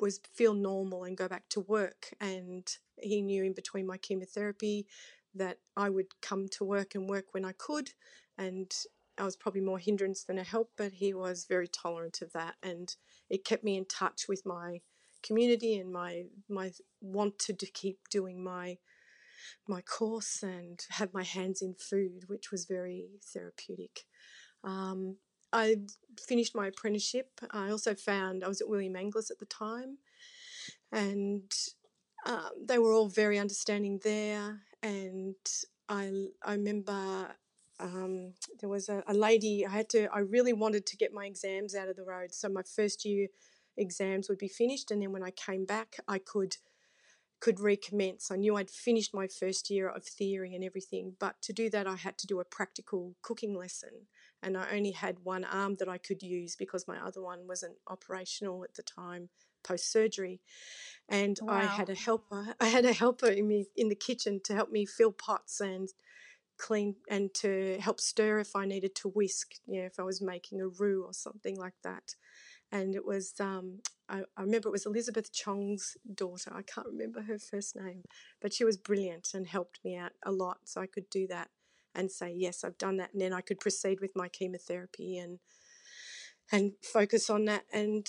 was 0.00 0.20
feel 0.32 0.54
normal 0.54 1.04
and 1.04 1.16
go 1.16 1.28
back 1.28 1.48
to 1.50 1.60
work. 1.60 2.14
And 2.20 2.66
he 3.00 3.22
knew 3.22 3.44
in 3.44 3.54
between 3.54 3.86
my 3.86 3.96
chemotherapy 3.96 4.86
that 5.34 5.58
I 5.76 5.90
would 5.90 6.20
come 6.20 6.48
to 6.52 6.64
work 6.64 6.94
and 6.94 7.08
work 7.08 7.26
when 7.32 7.44
I 7.44 7.52
could. 7.52 7.90
And 8.38 8.72
I 9.18 9.24
was 9.24 9.36
probably 9.36 9.60
more 9.60 9.78
hindrance 9.78 10.24
than 10.24 10.38
a 10.38 10.44
help, 10.44 10.72
but 10.76 10.92
he 10.92 11.14
was 11.14 11.46
very 11.48 11.68
tolerant 11.68 12.20
of 12.22 12.32
that. 12.32 12.56
And 12.62 12.94
it 13.30 13.44
kept 13.44 13.64
me 13.64 13.76
in 13.76 13.84
touch 13.84 14.26
with 14.28 14.44
my 14.44 14.80
community 15.22 15.78
and 15.78 15.92
my 15.92 16.24
my 16.48 16.70
want 17.00 17.38
to 17.38 17.52
do, 17.52 17.66
keep 17.72 17.98
doing 18.10 18.42
my 18.42 18.78
my 19.66 19.80
course 19.80 20.42
and 20.42 20.84
have 20.90 21.14
my 21.14 21.22
hands 21.22 21.62
in 21.62 21.74
food, 21.74 22.24
which 22.26 22.50
was 22.50 22.66
very 22.66 23.08
therapeutic. 23.32 24.04
Um, 24.62 25.16
I 25.54 25.76
finished 26.18 26.54
my 26.56 26.66
apprenticeship. 26.66 27.40
I 27.52 27.70
also 27.70 27.94
found 27.94 28.42
I 28.42 28.48
was 28.48 28.60
at 28.60 28.68
William 28.68 28.94
Angliss 28.94 29.30
at 29.30 29.38
the 29.38 29.46
time, 29.46 29.98
and 30.90 31.50
um, 32.26 32.50
they 32.68 32.78
were 32.78 32.92
all 32.92 33.08
very 33.08 33.38
understanding 33.38 34.00
there. 34.02 34.62
And 34.82 35.36
I 35.88 36.10
I 36.44 36.54
remember 36.54 37.36
um, 37.78 38.34
there 38.60 38.68
was 38.68 38.88
a, 38.88 39.04
a 39.06 39.14
lady 39.14 39.64
I 39.64 39.70
had 39.70 39.88
to 39.90 40.08
I 40.12 40.18
really 40.18 40.52
wanted 40.52 40.86
to 40.86 40.96
get 40.96 41.12
my 41.12 41.26
exams 41.26 41.74
out 41.76 41.88
of 41.88 41.96
the 41.96 42.04
road, 42.04 42.34
so 42.34 42.48
my 42.48 42.62
first 42.62 43.04
year 43.04 43.28
exams 43.76 44.28
would 44.28 44.38
be 44.38 44.48
finished, 44.48 44.90
and 44.90 45.00
then 45.00 45.12
when 45.12 45.22
I 45.22 45.30
came 45.30 45.64
back, 45.66 45.96
I 46.08 46.18
could 46.18 46.56
could 47.40 47.60
recommence. 47.60 48.30
I 48.30 48.36
knew 48.36 48.56
I'd 48.56 48.70
finished 48.70 49.14
my 49.14 49.28
first 49.28 49.70
year 49.70 49.88
of 49.88 50.04
theory 50.04 50.54
and 50.54 50.64
everything, 50.64 51.14
but 51.20 51.36
to 51.42 51.52
do 51.52 51.70
that, 51.70 51.86
I 51.86 51.96
had 51.96 52.18
to 52.18 52.26
do 52.26 52.40
a 52.40 52.44
practical 52.44 53.14
cooking 53.22 53.54
lesson. 53.56 54.08
And 54.44 54.56
I 54.56 54.68
only 54.72 54.92
had 54.92 55.16
one 55.24 55.44
arm 55.44 55.76
that 55.78 55.88
I 55.88 55.98
could 55.98 56.22
use 56.22 56.54
because 56.54 56.86
my 56.86 56.98
other 56.98 57.22
one 57.22 57.46
wasn't 57.48 57.76
operational 57.88 58.62
at 58.62 58.74
the 58.74 58.82
time 58.82 59.30
post 59.64 59.90
surgery. 59.90 60.40
And 61.08 61.38
I 61.48 61.64
had 61.64 61.88
a 61.88 61.94
helper. 61.94 62.54
I 62.60 62.66
had 62.66 62.84
a 62.84 62.92
helper 62.92 63.28
in 63.28 63.48
me 63.48 63.66
in 63.76 63.88
the 63.88 63.94
kitchen 63.94 64.40
to 64.44 64.54
help 64.54 64.70
me 64.70 64.86
fill 64.86 65.12
pots 65.12 65.60
and 65.60 65.88
clean 66.58 66.94
and 67.10 67.34
to 67.34 67.78
help 67.80 68.00
stir 68.00 68.38
if 68.38 68.54
I 68.54 68.64
needed 68.64 68.94
to 68.96 69.08
whisk, 69.08 69.54
you 69.66 69.80
know, 69.80 69.86
if 69.86 69.98
I 69.98 70.02
was 70.02 70.22
making 70.22 70.60
a 70.60 70.68
roux 70.68 71.02
or 71.04 71.12
something 71.12 71.56
like 71.56 71.74
that. 71.82 72.14
And 72.70 72.94
it 72.94 73.04
was, 73.04 73.34
um, 73.40 73.80
I, 74.08 74.22
I, 74.36 74.42
remember 74.42 74.68
it 74.68 74.72
was 74.72 74.86
Elizabeth 74.86 75.32
Chong's 75.32 75.96
daughter. 76.12 76.52
I 76.54 76.62
can't 76.62 76.86
remember 76.86 77.22
her 77.22 77.38
first 77.38 77.76
name, 77.76 78.02
but 78.40 78.52
she 78.52 78.64
was 78.64 78.76
brilliant 78.76 79.28
and 79.34 79.46
helped 79.46 79.80
me 79.84 79.96
out 79.96 80.12
a 80.24 80.32
lot. 80.32 80.58
So 80.64 80.80
I 80.80 80.86
could 80.86 81.08
do 81.10 81.26
that 81.28 81.50
and 81.94 82.10
say, 82.10 82.32
yes, 82.34 82.64
I've 82.64 82.78
done 82.78 82.96
that. 82.98 83.12
And 83.12 83.20
then 83.20 83.32
I 83.32 83.40
could 83.40 83.60
proceed 83.60 84.00
with 84.00 84.12
my 84.14 84.28
chemotherapy 84.28 85.18
and 85.18 85.38
and 86.52 86.72
focus 86.82 87.30
on 87.30 87.46
that. 87.46 87.64
And 87.72 88.08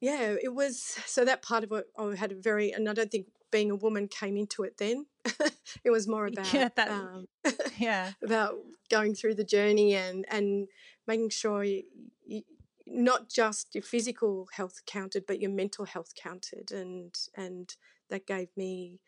yeah, 0.00 0.34
it 0.42 0.54
was 0.54 0.80
so 1.06 1.24
that 1.24 1.42
part 1.42 1.64
of 1.64 1.72
it 1.72 1.86
I 1.98 2.14
had 2.16 2.32
a 2.32 2.36
very 2.36 2.72
and 2.72 2.88
I 2.88 2.92
don't 2.92 3.10
think 3.10 3.26
being 3.50 3.70
a 3.70 3.76
woman 3.76 4.08
came 4.08 4.36
into 4.36 4.64
it 4.64 4.78
then. 4.78 5.06
it 5.84 5.90
was 5.90 6.08
more 6.08 6.26
about 6.26 6.52
yeah, 6.52 6.68
that, 6.76 6.88
um, 6.90 7.28
yeah. 7.78 8.12
about 8.22 8.56
going 8.90 9.14
through 9.14 9.34
the 9.34 9.44
journey 9.44 9.94
and 9.94 10.24
and 10.30 10.68
making 11.06 11.30
sure 11.30 11.62
you, 11.62 11.84
you, 12.26 12.42
not 12.86 13.28
just 13.28 13.74
your 13.74 13.82
physical 13.82 14.48
health 14.52 14.82
counted, 14.86 15.24
but 15.26 15.40
your 15.40 15.50
mental 15.50 15.84
health 15.84 16.12
counted, 16.14 16.70
and 16.72 17.14
and 17.36 17.76
that 18.10 18.26
gave 18.26 18.48
me 18.56 19.00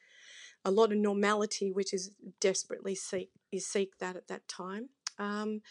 a 0.68 0.70
lot 0.70 0.92
of 0.92 0.98
normality, 0.98 1.72
which 1.72 1.94
is 1.94 2.10
desperately 2.40 2.94
seek 2.94 3.30
you 3.50 3.60
seek 3.60 3.98
that 3.98 4.16
at 4.16 4.28
that 4.28 4.46
time. 4.46 4.90
Um, 5.18 5.62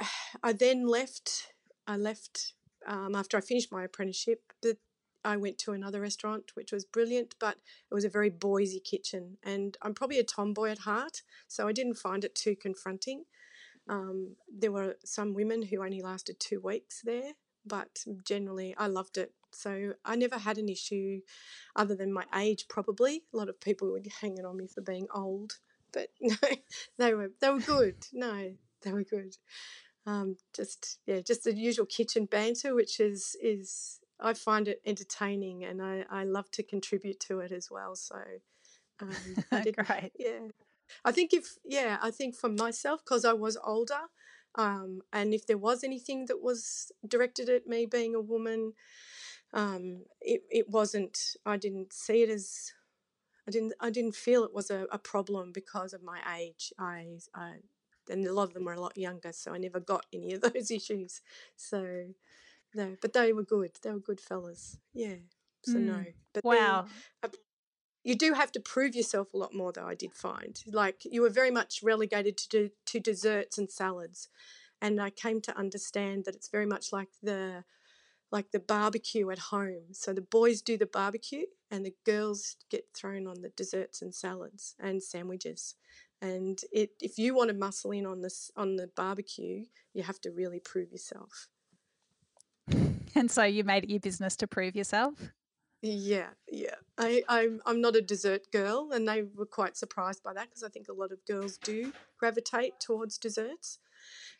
I 0.42 0.52
then 0.52 0.86
left. 0.86 1.52
I 1.86 1.96
left 1.96 2.54
um, 2.86 3.14
after 3.14 3.36
I 3.36 3.40
finished 3.40 3.72
my 3.72 3.84
apprenticeship. 3.84 4.40
I 5.22 5.36
went 5.36 5.58
to 5.58 5.72
another 5.72 6.00
restaurant, 6.00 6.52
which 6.54 6.72
was 6.72 6.86
brilliant, 6.86 7.34
but 7.38 7.56
it 7.90 7.94
was 7.94 8.06
a 8.06 8.08
very 8.08 8.30
boysy 8.30 8.82
kitchen. 8.82 9.36
And 9.42 9.76
I'm 9.82 9.92
probably 9.92 10.18
a 10.18 10.24
tomboy 10.24 10.70
at 10.70 10.78
heart, 10.78 11.22
so 11.46 11.68
I 11.68 11.72
didn't 11.72 11.96
find 11.96 12.24
it 12.24 12.34
too 12.34 12.56
confronting. 12.56 13.24
Um, 13.86 14.36
there 14.50 14.72
were 14.72 14.96
some 15.04 15.34
women 15.34 15.62
who 15.64 15.84
only 15.84 16.00
lasted 16.00 16.36
two 16.38 16.60
weeks 16.60 17.02
there, 17.04 17.32
but 17.66 18.04
generally 18.24 18.74
I 18.78 18.86
loved 18.86 19.18
it. 19.18 19.34
So 19.52 19.94
I 20.04 20.16
never 20.16 20.38
had 20.38 20.58
an 20.58 20.68
issue 20.68 21.20
other 21.76 21.94
than 21.94 22.12
my 22.12 22.24
age, 22.34 22.66
probably. 22.68 23.22
A 23.32 23.36
lot 23.36 23.48
of 23.48 23.60
people 23.60 23.90
were 23.90 24.00
hanging 24.20 24.44
on 24.44 24.56
me 24.56 24.66
for 24.66 24.80
being 24.80 25.06
old, 25.14 25.58
but 25.92 26.08
no, 26.20 26.36
they 26.98 27.14
were 27.14 27.30
they 27.40 27.50
were 27.50 27.60
good. 27.60 27.96
No, 28.12 28.52
they 28.82 28.92
were 28.92 29.04
good. 29.04 29.36
Um, 30.06 30.36
just 30.54 30.98
yeah, 31.06 31.20
just 31.20 31.44
the 31.44 31.54
usual 31.54 31.86
kitchen 31.86 32.24
banter, 32.24 32.74
which 32.74 33.00
is 33.00 33.36
is 33.42 34.00
I 34.22 34.34
find 34.34 34.68
it 34.68 34.80
entertaining 34.84 35.64
and 35.64 35.82
I, 35.82 36.04
I 36.10 36.24
love 36.24 36.50
to 36.52 36.62
contribute 36.62 37.20
to 37.20 37.40
it 37.40 37.52
as 37.52 37.70
well. 37.70 37.94
So 37.96 38.16
um, 39.00 39.08
I 39.50 39.60
did, 39.64 39.76
Great. 39.76 40.12
Yeah. 40.18 40.48
I 41.04 41.12
think 41.12 41.32
if, 41.32 41.56
yeah, 41.64 41.98
I 42.02 42.10
think 42.10 42.34
for 42.34 42.48
myself, 42.48 43.02
because 43.04 43.24
I 43.24 43.32
was 43.32 43.56
older, 43.64 44.08
um, 44.56 45.02
and 45.12 45.32
if 45.32 45.46
there 45.46 45.58
was 45.58 45.84
anything 45.84 46.26
that 46.26 46.42
was 46.42 46.90
directed 47.06 47.48
at 47.48 47.66
me 47.66 47.86
being 47.86 48.14
a 48.14 48.20
woman, 48.20 48.74
um, 49.52 50.02
it, 50.20 50.42
it 50.50 50.68
wasn't, 50.68 51.36
I 51.44 51.56
didn't 51.56 51.92
see 51.92 52.22
it 52.22 52.30
as, 52.30 52.72
I 53.46 53.50
didn't, 53.50 53.74
I 53.80 53.90
didn't 53.90 54.14
feel 54.14 54.44
it 54.44 54.54
was 54.54 54.70
a, 54.70 54.86
a 54.92 54.98
problem 54.98 55.52
because 55.52 55.92
of 55.92 56.02
my 56.02 56.20
age. 56.38 56.72
I, 56.78 57.18
I, 57.34 57.54
and 58.08 58.26
a 58.26 58.32
lot 58.32 58.44
of 58.44 58.54
them 58.54 58.64
were 58.64 58.74
a 58.74 58.80
lot 58.80 58.96
younger, 58.96 59.32
so 59.32 59.52
I 59.52 59.58
never 59.58 59.80
got 59.80 60.06
any 60.12 60.32
of 60.32 60.42
those 60.42 60.70
issues. 60.70 61.20
So, 61.56 62.06
no, 62.74 62.96
but 63.00 63.12
they 63.12 63.32
were 63.32 63.42
good. 63.42 63.72
They 63.82 63.90
were 63.90 63.98
good 63.98 64.20
fellas. 64.20 64.78
Yeah. 64.94 65.16
So 65.64 65.74
mm. 65.74 65.80
no. 65.80 66.04
But 66.32 66.44
wow. 66.44 66.86
Then, 67.22 67.30
uh, 67.30 67.36
you 68.02 68.14
do 68.14 68.32
have 68.32 68.50
to 68.52 68.60
prove 68.60 68.94
yourself 68.94 69.34
a 69.34 69.36
lot 69.36 69.54
more, 69.54 69.72
though. 69.72 69.86
I 69.86 69.94
did 69.94 70.14
find 70.14 70.58
like 70.66 71.02
you 71.04 71.20
were 71.20 71.30
very 71.30 71.50
much 71.50 71.82
relegated 71.82 72.38
to 72.38 72.48
do, 72.48 72.70
to 72.86 73.00
desserts 73.00 73.58
and 73.58 73.70
salads, 73.70 74.28
and 74.80 75.00
I 75.00 75.10
came 75.10 75.40
to 75.42 75.56
understand 75.56 76.24
that 76.24 76.34
it's 76.34 76.48
very 76.48 76.66
much 76.66 76.92
like 76.92 77.08
the 77.22 77.64
like 78.30 78.52
the 78.52 78.60
barbecue 78.60 79.30
at 79.30 79.38
home. 79.38 79.92
So 79.92 80.12
the 80.12 80.20
boys 80.20 80.62
do 80.62 80.78
the 80.78 80.86
barbecue, 80.86 81.46
and 81.70 81.84
the 81.84 81.94
girls 82.04 82.56
get 82.70 82.86
thrown 82.94 83.26
on 83.26 83.42
the 83.42 83.50
desserts 83.50 84.02
and 84.02 84.14
salads 84.14 84.74
and 84.78 85.02
sandwiches. 85.02 85.74
And 86.22 86.60
it, 86.72 86.90
if 87.00 87.18
you 87.18 87.34
want 87.34 87.48
to 87.48 87.54
muscle 87.54 87.92
in 87.92 88.06
on 88.06 88.20
this 88.20 88.50
on 88.56 88.76
the 88.76 88.88
barbecue, 88.88 89.64
you 89.94 90.02
have 90.02 90.20
to 90.22 90.30
really 90.30 90.60
prove 90.60 90.92
yourself. 90.92 91.48
And 93.16 93.28
so 93.28 93.42
you 93.42 93.64
made 93.64 93.82
it 93.82 93.90
your 93.90 93.98
business 93.98 94.36
to 94.36 94.46
prove 94.46 94.76
yourself? 94.76 95.14
Yeah, 95.82 96.28
yeah. 96.48 96.76
I, 96.96 97.24
I'm, 97.28 97.60
I'm 97.66 97.80
not 97.80 97.96
a 97.96 98.00
dessert 98.00 98.52
girl, 98.52 98.90
and 98.92 99.08
they 99.08 99.22
were 99.22 99.46
quite 99.46 99.76
surprised 99.76 100.22
by 100.22 100.32
that 100.34 100.48
because 100.48 100.62
I 100.62 100.68
think 100.68 100.88
a 100.88 100.92
lot 100.92 101.10
of 101.10 101.24
girls 101.26 101.58
do 101.58 101.92
gravitate 102.18 102.78
towards 102.78 103.18
desserts. 103.18 103.78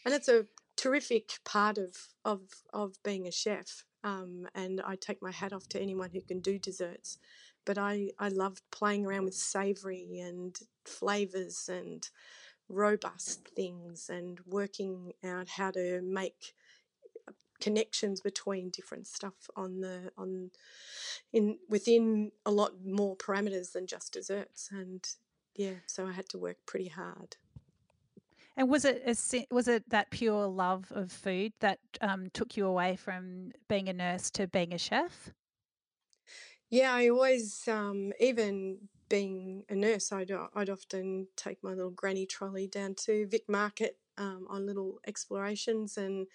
And 0.05 0.15
it's 0.15 0.29
a 0.29 0.47
terrific 0.81 1.33
part 1.45 1.77
of, 1.77 1.97
of, 2.25 2.41
of 2.73 2.95
being 3.03 3.27
a 3.27 3.33
chef. 3.33 3.85
Um, 4.03 4.49
and 4.55 4.81
I 4.81 4.97
take 4.97 5.21
my 5.21 5.31
hat 5.31 5.53
off 5.53 5.69
to 5.69 5.81
anyone 5.81 6.11
who 6.11 6.23
can 6.23 6.41
do 6.41 6.59
desserts. 6.59 7.19
But 7.67 7.77
I, 7.77 8.11
I 8.19 8.29
loved 8.29 8.63
playing 8.73 9.05
around 9.05 9.27
with 9.27 9.35
savoury 9.35 10.21
and 10.21 10.59
flavours 10.87 11.69
and 11.71 12.09
robust 12.71 13.49
things 13.49 14.09
and 14.09 14.41
working 14.47 15.13
out 15.23 15.49
how 15.49 15.71
to 15.73 16.01
make 16.03 16.55
connections 17.61 18.23
between 18.23 18.71
different 18.71 19.07
stuff 19.07 19.51
on 19.55 19.81
the 19.81 20.11
on 20.17 20.51
in 21.31 21.59
within 21.69 22.33
a 22.47 22.51
lot 22.51 22.73
more 22.87 23.15
parameters 23.17 23.73
than 23.73 23.87
just 23.87 24.15
desserts 24.15 24.71
and 24.73 25.07
yeah 25.55 25.75
so 25.87 26.07
i 26.07 26.13
had 26.13 26.27
to 26.27 26.39
work 26.39 26.57
pretty 26.65 26.89
hard 26.89 27.37
and 28.57 28.69
was 28.69 28.85
it 28.85 29.03
a, 29.07 29.47
was 29.55 29.69
it 29.69 29.89
that 29.91 30.11
pure 30.11 30.47
love 30.47 30.93
of 30.95 31.11
food 31.11 31.53
that 31.61 31.79
um, 32.01 32.29
took 32.33 32.57
you 32.57 32.67
away 32.67 32.97
from 32.97 33.53
being 33.69 33.89
a 33.89 33.93
nurse 33.93 34.31
to 34.31 34.47
being 34.47 34.73
a 34.73 34.79
chef 34.79 35.31
yeah 36.71 36.93
i 36.93 37.09
always 37.09 37.67
um, 37.69 38.13
even 38.21 38.79
being 39.09 39.65
a 39.69 39.75
nurse 39.75 40.13
I'd, 40.13 40.31
I'd 40.55 40.71
often 40.71 41.27
take 41.37 41.59
my 41.65 41.71
little 41.71 41.91
granny 41.91 42.27
trolley 42.27 42.69
down 42.69 42.95
to 43.07 43.27
vic 43.27 43.43
market 43.49 43.97
um, 44.21 44.47
on 44.49 44.67
little 44.67 45.01
explorations 45.07 45.97
and 45.97 46.27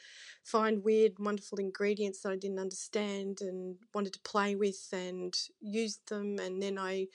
find 0.43 0.83
weird, 0.83 1.13
wonderful 1.19 1.59
ingredients 1.59 2.21
that 2.21 2.31
I 2.31 2.35
didn't 2.35 2.59
understand 2.59 3.39
and 3.41 3.75
wanted 3.93 4.13
to 4.13 4.19
play 4.21 4.55
with 4.55 4.89
and 4.91 5.33
use 5.61 5.99
them. 6.09 6.37
And 6.39 6.61
then 6.61 6.77
I 6.79 7.07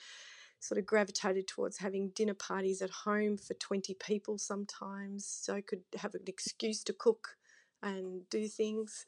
sort 0.60 0.78
of 0.78 0.86
gravitated 0.86 1.48
towards 1.48 1.78
having 1.78 2.10
dinner 2.10 2.34
parties 2.34 2.82
at 2.82 2.90
home 2.90 3.36
for 3.38 3.54
20 3.54 3.94
people 3.94 4.38
sometimes 4.38 5.24
so 5.24 5.54
I 5.54 5.62
could 5.62 5.82
have 5.96 6.14
an 6.14 6.22
excuse 6.26 6.84
to 6.84 6.92
cook 6.92 7.36
and 7.82 8.28
do 8.28 8.46
things. 8.46 9.06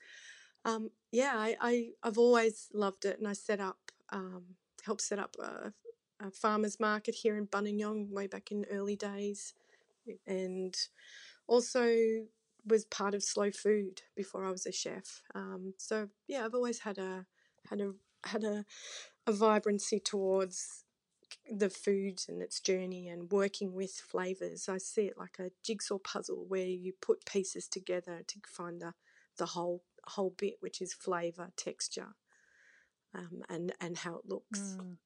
Um, 0.64 0.90
yeah, 1.10 1.34
I, 1.34 1.56
I, 1.60 1.88
have 2.02 2.16
always 2.16 2.68
loved 2.72 3.04
it 3.04 3.18
and 3.18 3.28
I 3.28 3.34
set 3.34 3.60
up, 3.60 3.92
um, 4.10 4.42
helped 4.84 5.02
set 5.02 5.18
up 5.18 5.36
a, 5.38 5.72
a 6.24 6.30
farmer's 6.30 6.80
market 6.80 7.14
here 7.16 7.36
in 7.36 7.46
Buninyong 7.46 8.10
way 8.10 8.26
back 8.26 8.50
in 8.50 8.64
early 8.70 8.96
days 8.96 9.52
and 10.26 10.74
also 11.46 11.94
was 12.66 12.84
part 12.86 13.14
of 13.14 13.22
slow 13.22 13.50
food 13.50 14.02
before 14.16 14.46
I 14.46 14.50
was 14.50 14.64
a 14.66 14.72
chef. 14.72 15.22
Um, 15.34 15.74
so 15.76 16.08
yeah, 16.28 16.44
I've 16.44 16.54
always 16.54 16.78
had 16.78 16.96
a 16.96 17.26
had 17.68 17.80
a 17.80 17.92
had 18.24 18.44
a, 18.44 18.64
a 19.26 19.32
vibrancy 19.32 19.98
towards 19.98 20.84
the 21.50 21.70
food 21.70 22.22
and 22.28 22.40
its 22.42 22.60
journey 22.60 23.08
and 23.08 23.30
working 23.30 23.74
with 23.74 23.92
flavors. 23.92 24.68
I 24.68 24.78
see 24.78 25.06
it 25.06 25.18
like 25.18 25.38
a 25.38 25.50
jigsaw 25.62 25.98
puzzle 25.98 26.44
where 26.48 26.66
you 26.66 26.92
put 27.00 27.26
pieces 27.26 27.68
together 27.68 28.22
to 28.26 28.38
find 28.46 28.80
the 28.80 28.94
the 29.38 29.46
whole 29.46 29.82
whole 30.04 30.34
bit, 30.36 30.54
which 30.60 30.80
is 30.80 30.92
flavor, 30.92 31.50
texture, 31.56 32.14
um, 33.14 33.42
and 33.48 33.72
and 33.80 33.98
how 33.98 34.16
it 34.16 34.28
looks. 34.28 34.76
Mm. 34.78 34.96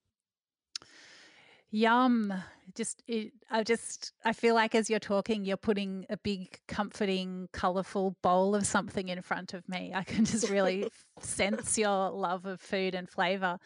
Yum. 1.71 2.33
Just, 2.75 3.03
it, 3.07 3.33
I 3.51 3.63
just, 3.63 4.13
I 4.25 4.33
feel 4.33 4.55
like 4.55 4.75
as 4.75 4.91
you're 4.91 4.99
talking, 4.99 5.45
you're 5.45 5.57
putting 5.57 6.07
a 6.11 6.17
big, 6.17 6.61
comforting, 6.69 7.49
colorful 7.53 8.17
bowl 8.23 8.55
of 8.55 8.67
something 8.67 9.09
in 9.09 9.23
front 9.23 9.55
of 9.55 9.69
me. 9.69 9.93
I 9.95 10.03
can 10.03 10.25
just 10.25 10.51
really 10.51 10.89
sense 11.21 11.79
your 11.79 12.11
love 12.11 12.47
of 12.47 12.61
food 12.61 12.95
and 12.95 13.09
flavor. 13.09 13.59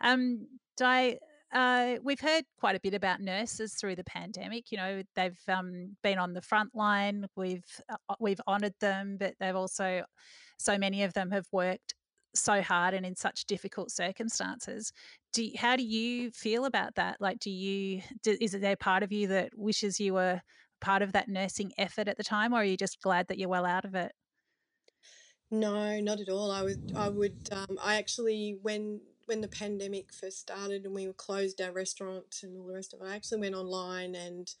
Um, 0.00 0.46
Di, 0.76 1.18
uh, 1.54 1.96
we've 2.02 2.20
heard 2.20 2.44
quite 2.58 2.76
a 2.76 2.80
bit 2.80 2.94
about 2.94 3.20
nurses 3.20 3.74
through 3.74 3.96
the 3.96 4.04
pandemic. 4.04 4.72
You 4.72 4.78
know, 4.78 5.02
they've 5.14 5.40
um, 5.48 5.96
been 6.02 6.18
on 6.18 6.34
the 6.34 6.42
front 6.42 6.74
line. 6.74 7.26
We've 7.36 7.64
uh, 7.88 8.14
we've 8.18 8.40
honoured 8.46 8.74
them, 8.80 9.16
but 9.18 9.34
they've 9.38 9.54
also 9.54 10.04
so 10.58 10.76
many 10.76 11.04
of 11.04 11.12
them 11.14 11.30
have 11.30 11.46
worked 11.52 11.94
so 12.34 12.60
hard 12.60 12.94
and 12.94 13.06
in 13.06 13.14
such 13.14 13.44
difficult 13.44 13.92
circumstances. 13.92 14.92
Do 15.32 15.44
you, 15.44 15.52
how 15.56 15.76
do 15.76 15.84
you 15.84 16.32
feel 16.32 16.64
about 16.64 16.96
that? 16.96 17.20
Like, 17.20 17.38
do 17.38 17.50
you 17.50 18.02
do, 18.22 18.36
is 18.40 18.52
there 18.52 18.76
part 18.76 19.02
of 19.04 19.12
you 19.12 19.28
that 19.28 19.50
wishes 19.56 20.00
you 20.00 20.14
were 20.14 20.40
part 20.80 21.02
of 21.02 21.12
that 21.12 21.28
nursing 21.28 21.72
effort 21.78 22.08
at 22.08 22.16
the 22.16 22.24
time, 22.24 22.52
or 22.52 22.56
are 22.56 22.64
you 22.64 22.76
just 22.76 23.00
glad 23.00 23.28
that 23.28 23.38
you're 23.38 23.48
well 23.48 23.66
out 23.66 23.84
of 23.84 23.94
it? 23.94 24.12
No, 25.50 26.00
not 26.00 26.18
at 26.20 26.28
all. 26.28 26.50
I 26.50 26.62
would, 26.62 26.92
I 26.96 27.08
would, 27.08 27.48
um, 27.52 27.78
I 27.80 27.96
actually 27.96 28.58
when 28.62 29.00
when 29.26 29.40
the 29.40 29.48
pandemic 29.48 30.12
first 30.12 30.40
started 30.40 30.84
and 30.84 30.94
we 30.94 31.06
were 31.06 31.12
closed 31.12 31.60
our 31.60 31.72
restaurant 31.72 32.40
and 32.42 32.56
all 32.56 32.66
the 32.66 32.74
rest 32.74 32.94
of 32.94 33.00
it, 33.00 33.06
I 33.06 33.16
actually 33.16 33.40
went 33.40 33.54
online 33.54 34.14
and 34.14 34.52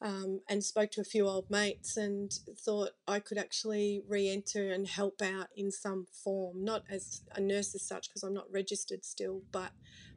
um, 0.00 0.40
and 0.48 0.64
spoke 0.64 0.90
to 0.92 1.00
a 1.00 1.04
few 1.04 1.28
old 1.28 1.48
mates 1.48 1.96
and 1.96 2.32
thought 2.58 2.90
I 3.06 3.20
could 3.20 3.38
actually 3.38 4.02
re 4.08 4.28
enter 4.28 4.72
and 4.72 4.88
help 4.88 5.22
out 5.22 5.46
in 5.56 5.70
some 5.70 6.06
form, 6.24 6.64
not 6.64 6.82
as 6.90 7.22
a 7.36 7.40
nurse 7.40 7.72
as 7.74 7.86
such, 7.86 8.08
because 8.08 8.24
I'm 8.24 8.34
not 8.34 8.52
registered 8.52 9.04
still, 9.04 9.42
but 9.52 9.70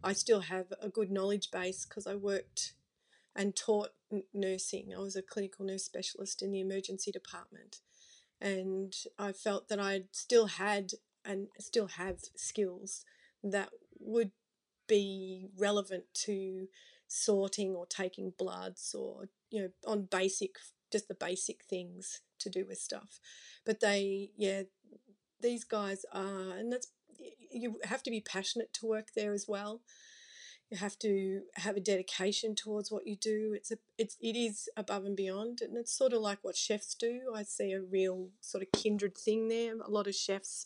I 0.04 0.14
still 0.14 0.42
have 0.42 0.74
a 0.82 0.90
good 0.90 1.12
knowledge 1.12 1.52
base 1.52 1.86
because 1.86 2.08
I 2.08 2.16
worked 2.16 2.74
and 3.36 3.56
taught 3.56 3.90
nursing. 4.34 4.92
I 4.96 5.00
was 5.00 5.16
a 5.16 5.22
clinical 5.22 5.66
nurse 5.66 5.84
specialist 5.84 6.42
in 6.42 6.52
the 6.52 6.62
emergency 6.62 7.12
department. 7.12 7.82
And 8.42 8.94
I 9.20 9.34
felt 9.34 9.70
that 9.70 9.80
I 9.80 10.06
still 10.12 10.48
had 10.48 10.92
and 11.24 11.48
still 11.60 11.88
have 11.88 12.20
skills 12.36 13.04
that 13.54 13.70
would 14.00 14.32
be 14.88 15.48
relevant 15.58 16.04
to 16.14 16.68
sorting 17.08 17.76
or 17.76 17.86
taking 17.86 18.34
bloods 18.38 18.96
or 18.98 19.30
you 19.50 19.62
know 19.62 19.70
on 19.86 20.04
basic 20.04 20.56
just 20.92 21.08
the 21.08 21.16
basic 21.16 21.64
things 21.64 22.22
to 22.40 22.50
do 22.50 22.66
with 22.68 22.78
stuff. 22.78 23.20
But 23.66 23.80
they 23.80 24.32
yeah 24.38 24.64
these 25.42 25.64
guys 25.64 26.06
are 26.12 26.58
and 26.58 26.72
that's 26.72 26.92
you 27.52 27.80
have 27.84 28.04
to 28.04 28.12
be 28.12 28.22
passionate 28.22 28.74
to 28.74 28.86
work 28.86 29.10
there 29.16 29.34
as 29.34 29.46
well. 29.48 29.82
You 30.70 30.78
have 30.78 30.98
to 31.00 31.42
have 31.56 31.78
a 31.78 31.82
dedication 31.82 32.56
towards 32.56 32.92
what 32.92 33.06
you 33.06 33.16
do. 33.16 33.54
It's 33.56 33.72
a 33.72 33.78
it's 33.98 34.18
it 34.20 34.36
is 34.36 34.68
above 34.76 35.06
and 35.06 35.16
beyond 35.16 35.62
and 35.62 35.78
it's 35.78 35.96
sort 35.96 36.14
of 36.14 36.22
like 36.22 36.40
what 36.42 36.56
chefs 36.56 36.96
do. 36.96 37.32
I 37.36 37.44
see 37.44 37.72
a 37.72 37.82
real 37.82 38.30
sort 38.42 38.64
of 38.64 38.72
kindred 38.72 39.18
thing 39.18 39.48
there. 39.48 39.76
A 39.80 39.90
lot 39.90 40.08
of 40.08 40.16
chefs 40.16 40.66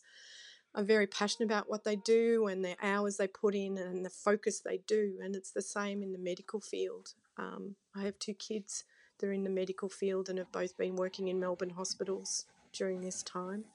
are 0.76 0.84
very 0.84 1.08
passionate 1.08 1.46
about 1.46 1.70
what 1.70 1.84
they 1.84 1.96
do 1.96 2.48
and 2.48 2.64
the 2.64 2.76
hours 2.82 3.18
they 3.18 3.28
put 3.28 3.56
in 3.56 3.78
and 3.78 4.06
the 4.06 4.10
focus 4.10 4.60
they 4.60 4.80
do. 4.88 5.18
And 5.22 5.36
it's 5.36 5.52
the 5.52 5.62
same 5.62 6.04
in 6.04 6.12
the 6.12 6.20
medical 6.20 6.60
field. 6.60 7.14
Um, 7.38 7.76
I 7.96 8.04
have 8.04 8.20
two 8.20 8.34
kids 8.34 8.84
that 9.18 9.28
are 9.28 9.34
in 9.34 9.44
the 9.44 9.50
medical 9.50 9.90
field 9.90 10.30
and 10.30 10.38
have 10.38 10.52
both 10.52 10.78
been 10.78 10.96
working 10.96 11.28
in 11.28 11.40
Melbourne 11.40 11.72
hospitals 11.72 12.46
during 12.72 13.02
this 13.02 13.24
time 13.24 13.66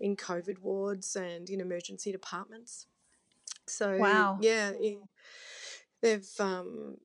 in 0.00 0.16
COVID 0.16 0.58
wards 0.60 1.14
and 1.14 1.48
in 1.48 1.60
emergency 1.60 2.10
departments. 2.10 2.86
So, 3.66 3.96
wow. 3.96 4.38
yeah, 4.40 4.72
they've, 6.02 6.28
um, 6.40 6.96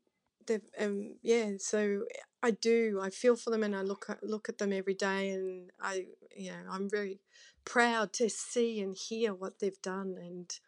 they've, 0.48 0.70
um, 0.80 1.16
yeah, 1.22 1.52
so 1.60 2.04
I 2.42 2.52
do. 2.52 3.00
I 3.02 3.12
feel 3.12 3.36
for 3.36 3.52
them 3.52 3.64
and 3.64 3.76
I 3.76 3.82
look 3.82 4.08
at, 4.10 4.24
look 4.24 4.50
at 4.50 4.58
them 4.58 4.74
every 4.74 4.96
day 4.96 5.30
and 5.30 5.70
I, 5.80 6.08
you 6.36 6.52
know, 6.52 6.58
I'm 6.70 6.90
very 6.90 7.22
proud 7.70 8.12
to 8.12 8.28
see 8.28 8.82
and 8.82 8.96
hear 8.96 9.32
what 9.32 9.60
they've 9.60 9.82
done 9.84 10.16
and 10.20 10.60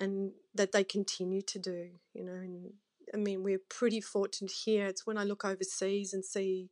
and 0.00 0.32
that 0.52 0.72
they 0.72 0.82
continue 0.82 1.40
to 1.40 1.60
do 1.60 1.90
you 2.12 2.24
know 2.24 2.32
and 2.32 2.72
i 3.14 3.16
mean 3.16 3.44
we're 3.44 3.60
pretty 3.68 4.00
fortunate 4.00 4.50
here 4.64 4.86
it's 4.86 5.06
when 5.06 5.16
i 5.16 5.22
look 5.22 5.44
overseas 5.44 6.12
and 6.12 6.24
see 6.24 6.70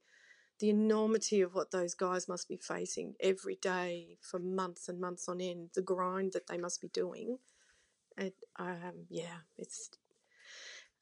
the 0.59 0.69
enormity 0.69 1.41
of 1.41 1.55
what 1.55 1.71
those 1.71 1.95
guys 1.95 2.29
must 2.29 2.49
be 2.49 2.57
facing 2.57 3.15
every 3.21 3.55
day 3.63 4.19
for 4.21 4.41
months 4.41 4.89
and 4.89 5.01
months 5.01 5.29
on 5.29 5.41
end 5.41 5.71
the 5.77 5.83
grind 5.83 6.33
that 6.33 6.49
they 6.49 6.59
must 6.59 6.81
be 6.81 6.89
doing 6.89 7.39
and 8.19 8.33
um, 8.59 9.07
yeah 9.09 9.43
it's 9.57 9.91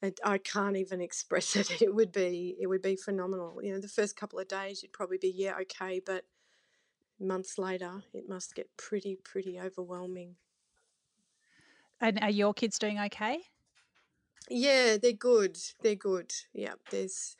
it, 0.03 0.19
I 0.23 0.37
can't 0.39 0.77
even 0.77 0.99
express 1.01 1.55
it. 1.55 1.81
It 1.81 1.93
would 1.93 2.11
be 2.11 2.55
it 2.59 2.65
would 2.65 2.81
be 2.81 2.95
phenomenal. 2.95 3.59
You 3.61 3.73
know, 3.73 3.79
the 3.79 3.87
first 3.87 4.15
couple 4.15 4.39
of 4.39 4.47
days 4.47 4.81
you'd 4.81 4.93
probably 4.93 5.19
be 5.19 5.31
yeah 5.35 5.53
okay, 5.61 6.01
but 6.03 6.23
months 7.21 7.57
later, 7.57 8.03
it 8.13 8.27
must 8.27 8.55
get 8.55 8.69
pretty, 8.77 9.17
pretty 9.23 9.59
overwhelming. 9.59 10.35
And 11.99 12.19
are 12.21 12.31
your 12.31 12.53
kids 12.53 12.79
doing 12.79 12.99
okay? 12.99 13.39
Yeah, 14.49 14.97
they're 15.01 15.13
good. 15.13 15.57
They're 15.81 15.95
good. 15.95 16.33
Yeah, 16.53 16.73
there's 16.89 17.35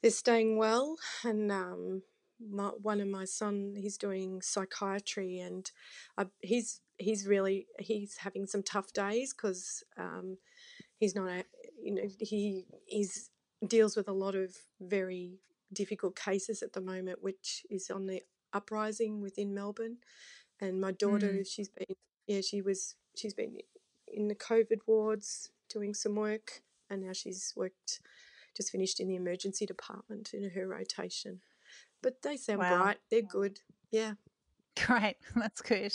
they're 0.00 0.10
staying 0.10 0.56
well, 0.56 0.96
and 1.24 1.50
um, 1.50 2.02
my, 2.40 2.68
one 2.68 3.00
of 3.00 3.08
my 3.08 3.24
son 3.24 3.74
he's 3.76 3.98
doing 3.98 4.40
psychiatry, 4.40 5.40
and 5.40 5.70
I, 6.16 6.26
he's 6.40 6.80
he's 6.96 7.26
really 7.26 7.66
he's 7.78 8.18
having 8.18 8.46
some 8.46 8.62
tough 8.62 8.92
days 8.92 9.34
because 9.34 9.82
um, 9.98 10.38
he's 10.98 11.14
not 11.14 11.28
a 11.28 11.44
you 11.82 11.94
know 11.94 12.02
he 12.20 12.66
he's 12.86 13.30
deals 13.66 13.96
with 13.96 14.08
a 14.08 14.12
lot 14.12 14.34
of 14.34 14.56
very 14.80 15.40
difficult 15.72 16.16
cases 16.16 16.62
at 16.62 16.72
the 16.72 16.80
moment, 16.80 17.22
which 17.22 17.64
is 17.70 17.90
on 17.90 18.06
the 18.06 18.22
uprising 18.52 19.20
within 19.20 19.54
Melbourne. 19.54 19.98
And 20.60 20.80
my 20.80 20.92
daughter, 20.92 21.28
mm. 21.28 21.46
she's 21.48 21.68
been, 21.68 21.96
yeah, 22.26 22.40
she 22.40 22.62
was, 22.62 22.94
she's 23.16 23.34
been 23.34 23.58
in 24.06 24.28
the 24.28 24.34
COVID 24.34 24.80
wards 24.86 25.50
doing 25.68 25.94
some 25.94 26.14
work, 26.14 26.62
and 26.90 27.02
now 27.02 27.12
she's 27.12 27.52
worked, 27.56 28.00
just 28.56 28.70
finished 28.70 29.00
in 29.00 29.08
the 29.08 29.16
emergency 29.16 29.66
department 29.66 30.32
in 30.34 30.50
her 30.50 30.68
rotation. 30.68 31.40
But 32.02 32.22
they 32.22 32.36
sound 32.36 32.60
wow. 32.60 32.82
bright. 32.82 32.98
They're 33.10 33.22
good. 33.22 33.60
Yeah. 33.90 34.14
Great. 34.86 35.16
That's 35.36 35.62
good. 35.62 35.92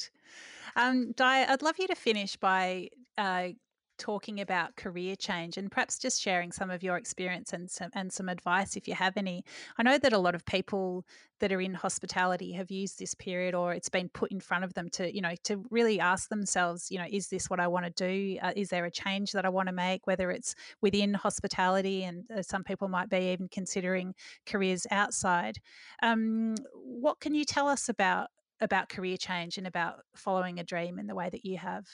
Um, 0.75 1.13
Di, 1.13 1.45
I'd 1.45 1.61
love 1.61 1.79
you 1.79 1.87
to 1.87 1.95
finish 1.95 2.35
by 2.35 2.89
uh, 3.17 3.49
talking 3.97 4.39
about 4.39 4.75
career 4.75 5.15
change 5.15 5.57
and 5.57 5.71
perhaps 5.71 5.97
just 5.97 6.21
sharing 6.21 6.51
some 6.51 6.69
of 6.69 6.83
your 6.83 6.97
experience 6.97 7.53
and 7.53 7.69
some 7.69 7.89
and 7.93 8.11
some 8.11 8.29
advice 8.29 8.75
if 8.75 8.87
you 8.87 8.93
have 8.93 9.17
any. 9.17 9.43
I 9.77 9.83
know 9.83 9.97
that 9.97 10.13
a 10.13 10.17
lot 10.17 10.35
of 10.35 10.45
people 10.45 11.05
that 11.39 11.51
are 11.51 11.61
in 11.61 11.73
hospitality 11.73 12.51
have 12.53 12.71
used 12.71 12.97
this 12.97 13.13
period 13.13 13.53
or 13.53 13.73
it's 13.73 13.89
been 13.89 14.09
put 14.09 14.31
in 14.31 14.39
front 14.39 14.63
of 14.63 14.73
them 14.73 14.89
to 14.89 15.13
you 15.13 15.21
know 15.21 15.35
to 15.43 15.63
really 15.69 15.99
ask 15.99 16.29
themselves 16.29 16.89
you 16.89 16.97
know 16.97 17.05
is 17.09 17.27
this 17.27 17.49
what 17.49 17.59
I 17.59 17.67
want 17.67 17.85
to 17.85 17.91
do? 17.91 18.37
Uh, 18.41 18.53
is 18.55 18.69
there 18.69 18.85
a 18.85 18.91
change 18.91 19.31
that 19.33 19.45
I 19.45 19.49
want 19.49 19.67
to 19.67 19.73
make? 19.73 20.07
Whether 20.07 20.31
it's 20.31 20.55
within 20.81 21.13
hospitality 21.13 22.03
and 22.03 22.23
uh, 22.35 22.41
some 22.41 22.63
people 22.63 22.87
might 22.87 23.09
be 23.09 23.31
even 23.31 23.47
considering 23.49 24.13
careers 24.45 24.87
outside. 24.91 25.59
Um, 26.01 26.55
what 26.73 27.19
can 27.19 27.33
you 27.33 27.45
tell 27.45 27.67
us 27.67 27.89
about 27.89 28.29
about 28.59 28.89
career 28.89 29.17
change 29.17 29.57
and 29.57 29.67
about 29.67 29.99
following 30.15 30.59
a 30.59 30.63
dream 30.63 30.99
in 30.99 31.07
the 31.07 31.15
way 31.15 31.29
that 31.29 31.45
you 31.45 31.57
have 31.57 31.85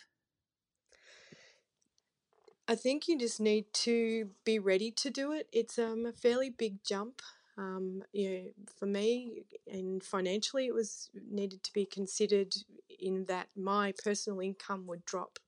I 2.67 2.75
think 2.75 3.07
you 3.07 3.17
just 3.17 3.41
need 3.41 3.65
to 3.73 4.29
be 4.45 4.57
ready 4.57 4.89
to 4.91 5.09
do 5.09 5.33
it. 5.33 5.47
It's 5.51 5.77
um, 5.77 6.05
a 6.05 6.13
fairly 6.13 6.49
big 6.49 6.83
jump. 6.83 7.21
Um, 7.57 8.03
you 8.13 8.31
know, 8.31 8.43
for 8.79 8.85
me, 8.85 9.43
and 9.71 10.01
financially, 10.01 10.65
it 10.65 10.73
was 10.73 11.09
needed 11.29 11.63
to 11.63 11.73
be 11.73 11.85
considered 11.85 12.55
in 12.99 13.25
that 13.25 13.49
my 13.55 13.93
personal 14.03 14.39
income 14.39 14.87
would 14.87 15.05
drop 15.05 15.39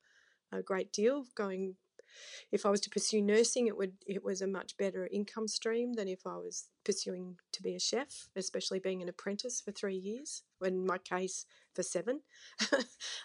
a 0.52 0.62
great 0.62 0.92
deal 0.92 1.26
going 1.36 1.76
if 2.52 2.66
I 2.66 2.70
was 2.70 2.82
to 2.82 2.90
pursue 2.90 3.22
nursing, 3.22 3.68
it 3.68 3.78
would 3.78 3.94
it 4.08 4.24
was 4.24 4.42
a 4.42 4.48
much 4.48 4.78
better 4.78 5.08
income 5.12 5.48
stream 5.48 5.94
than 5.94 6.08
if 6.08 6.26
I 6.26 6.38
was 6.38 6.70
pursuing 6.84 7.38
to 7.54 7.62
be 7.62 7.76
a 7.76 7.80
chef, 7.80 8.30
especially 8.36 8.80
being 8.80 9.02
an 9.02 9.10
apprentice 9.10 9.62
for 9.62 9.72
three 9.72 9.96
years. 9.98 10.44
In 10.64 10.86
my 10.86 10.98
case, 10.98 11.46
for 11.76 11.84
seven. 11.84 12.22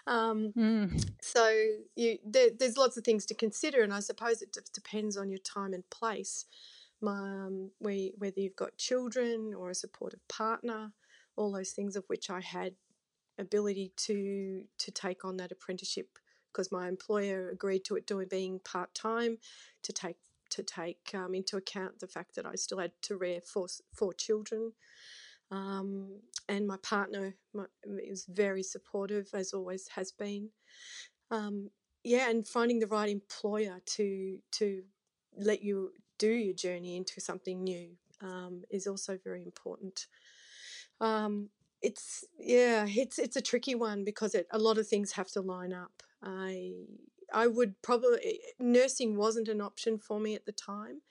um, 0.07 0.53
mm. 0.57 1.11
So 1.21 1.49
you, 1.95 2.17
there, 2.25 2.49
there's 2.57 2.77
lots 2.77 2.97
of 2.97 3.03
things 3.03 3.25
to 3.27 3.35
consider, 3.35 3.81
and 3.81 3.93
I 3.93 3.99
suppose 3.99 4.41
it 4.41 4.57
depends 4.73 5.17
on 5.17 5.29
your 5.29 5.39
time 5.39 5.73
and 5.73 5.89
place. 5.89 6.45
Um, 7.05 7.71
whether 7.79 8.39
you've 8.39 8.55
got 8.55 8.77
children 8.77 9.55
or 9.57 9.71
a 9.71 9.75
supportive 9.75 10.27
partner, 10.27 10.91
all 11.35 11.51
those 11.51 11.71
things 11.71 11.95
of 11.95 12.03
which 12.07 12.29
I 12.29 12.41
had 12.41 12.73
ability 13.39 13.91
to 13.95 14.63
to 14.77 14.91
take 14.91 15.25
on 15.25 15.37
that 15.37 15.51
apprenticeship 15.51 16.19
because 16.51 16.71
my 16.71 16.87
employer 16.87 17.49
agreed 17.49 17.83
to 17.85 17.95
it 17.95 18.05
doing 18.05 18.27
being 18.29 18.59
part 18.59 18.93
time 18.93 19.37
to 19.81 19.93
take 19.93 20.17
to 20.51 20.61
take 20.61 21.11
um, 21.15 21.33
into 21.33 21.57
account 21.57 21.99
the 21.99 22.07
fact 22.07 22.35
that 22.35 22.45
I 22.45 22.55
still 22.55 22.79
had 22.79 22.91
to 23.03 23.17
rear 23.17 23.39
four, 23.41 23.67
four 23.93 24.13
children. 24.13 24.73
Um, 25.51 26.21
and 26.47 26.65
my 26.67 26.77
partner 26.77 27.35
was 27.53 28.25
very 28.29 28.63
supportive, 28.63 29.29
as 29.33 29.53
always 29.53 29.87
has 29.89 30.11
been. 30.11 30.49
Um, 31.29 31.69
yeah, 32.03 32.29
and 32.29 32.47
finding 32.47 32.79
the 32.79 32.87
right 32.87 33.09
employer 33.09 33.79
to 33.85 34.39
to 34.53 34.83
let 35.37 35.61
you 35.61 35.91
do 36.17 36.31
your 36.31 36.53
journey 36.53 36.97
into 36.97 37.21
something 37.21 37.63
new 37.63 37.89
um, 38.21 38.63
is 38.69 38.87
also 38.87 39.17
very 39.23 39.43
important. 39.43 40.07
Um, 40.99 41.49
it's 41.81 42.25
yeah, 42.39 42.85
it's 42.87 43.19
it's 43.19 43.35
a 43.35 43.41
tricky 43.41 43.75
one 43.75 44.03
because 44.03 44.35
it, 44.35 44.47
a 44.51 44.59
lot 44.59 44.77
of 44.77 44.87
things 44.87 45.13
have 45.13 45.29
to 45.31 45.41
line 45.41 45.73
up. 45.73 46.03
I 46.23 46.73
I 47.33 47.47
would 47.47 47.81
probably 47.81 48.39
nursing 48.59 49.15
wasn't 49.15 49.47
an 49.47 49.61
option 49.61 49.97
for 49.97 50.19
me 50.19 50.35
at 50.35 50.45
the 50.45 50.51
time, 50.51 51.01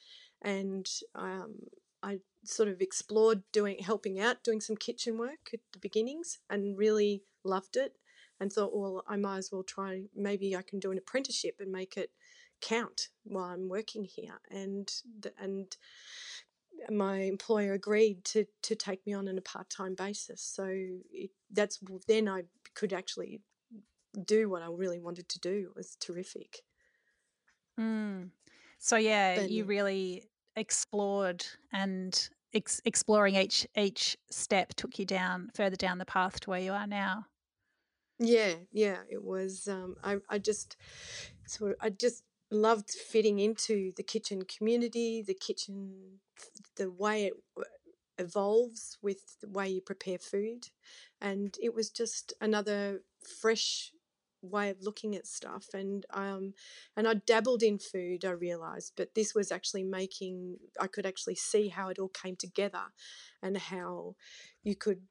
and 0.43 0.89
um, 1.15 1.55
I 2.03 2.19
sort 2.45 2.69
of 2.69 2.81
explored 2.81 3.43
doing 3.53 3.79
helping 3.79 4.21
out, 4.21 4.43
doing 4.43 4.61
some 4.61 4.77
kitchen 4.77 5.19
work 5.19 5.51
at 5.53 5.61
the 5.73 5.79
beginnings, 5.79 6.39
and 6.49 6.79
really 6.79 7.23
loved 7.45 7.77
it, 7.77 7.97
and 8.39 8.53
thought, 8.53 8.75
well, 8.75 9.05
I 9.07 9.17
might 9.17 9.39
as 9.39 9.51
well 9.53 9.63
try. 9.63 10.05
Maybe 10.15 10.57
I 10.57 10.63
can 10.63 10.79
do 10.81 10.91
an 10.91 10.99
apprenticeship 10.99 11.57
and 11.61 11.71
make 11.71 11.97
it 11.97 12.11
count 12.61 13.09
while 13.25 13.45
I'm 13.45 13.69
working 13.69 14.05
here, 14.05 14.41
and 14.51 14.91
and 15.39 15.77
my 16.89 17.19
employer 17.19 17.75
agreed 17.75 18.25
to 18.25 18.47
to 18.63 18.75
take 18.75 19.07
me 19.07 19.13
on 19.13 19.29
on 19.29 19.39
a 19.39 19.43
part 19.43 19.69
time 19.69 19.95
basis. 19.95 20.43
So 20.43 20.67
it, 20.69 21.31
that's 21.53 21.79
then 22.09 22.29
I 22.29 22.45
could 22.75 22.93
actually 22.93 23.43
do 24.25 24.49
what 24.49 24.63
I 24.63 24.69
really 24.71 25.01
wanted 25.01 25.29
to 25.29 25.41
do. 25.41 25.69
It 25.71 25.77
was 25.77 25.97
terrific. 26.01 26.63
Mm. 27.79 28.31
So 28.79 28.97
yeah, 28.97 29.37
but, 29.37 29.51
you 29.51 29.65
really 29.65 30.30
explored 30.57 31.47
and 31.73 32.31
ex- 32.53 32.81
exploring 32.85 33.37
each 33.37 33.67
each 33.77 34.17
step 34.31 34.75
took 34.75 34.99
you 34.99 35.07
down 35.07 35.51
further 35.55 35.77
down 35.77 35.99
the 35.99 36.05
path 36.07 36.41
to 36.41 36.51
where 36.51 36.61
you 36.61 36.73
are 36.73 36.87
now. 36.87 37.27
Yeah, 38.19 38.57
yeah, 38.71 39.05
it 39.09 39.23
was. 39.23 39.67
Um, 39.67 39.97
I 40.03 40.19
I 40.29 40.39
just 40.39 40.77
sort 41.47 41.73
of 41.73 41.79
I 41.81 41.91
just 41.91 42.25
loved 42.51 42.91
fitting 42.91 43.39
into 43.39 43.93
the 43.97 44.03
kitchen 44.03 44.43
community, 44.45 45.23
the 45.23 45.35
kitchen, 45.35 46.21
the 46.77 46.91
way 46.91 47.27
it 47.27 47.35
evolves 48.19 48.99
with 49.03 49.41
the 49.41 49.49
way 49.49 49.69
you 49.71 49.81
prepare 49.81 50.19
food, 50.19 50.69
and 51.21 51.57
it 51.63 51.75
was 51.75 51.91
just 51.91 52.35
another 52.41 53.05
fresh 53.23 53.93
way 54.43 54.71
of 54.71 54.83
looking 54.83 55.15
at 55.15 55.27
stuff 55.27 55.67
and 55.75 56.07
um 56.13 56.55
and 56.97 57.07
I 57.07 57.15
dabbled 57.15 57.63
in 57.63 57.79
food 57.79 58.25
I 58.25 58.31
realized 58.31 58.93
but 58.97 59.15
this 59.15 59.35
was 59.35 59.53
actually 59.53 59.85
making 59.85 60.57
I 60.81 60.87
could 60.87 61.07
actually 61.07 61.35
see 61.35 61.69
how 61.69 61.89
it 61.89 61.99
all 61.99 62.09
came 62.09 62.37
together 62.37 62.85
and 63.43 63.57
how 63.59 64.15
you 64.63 64.75
could 64.75 65.03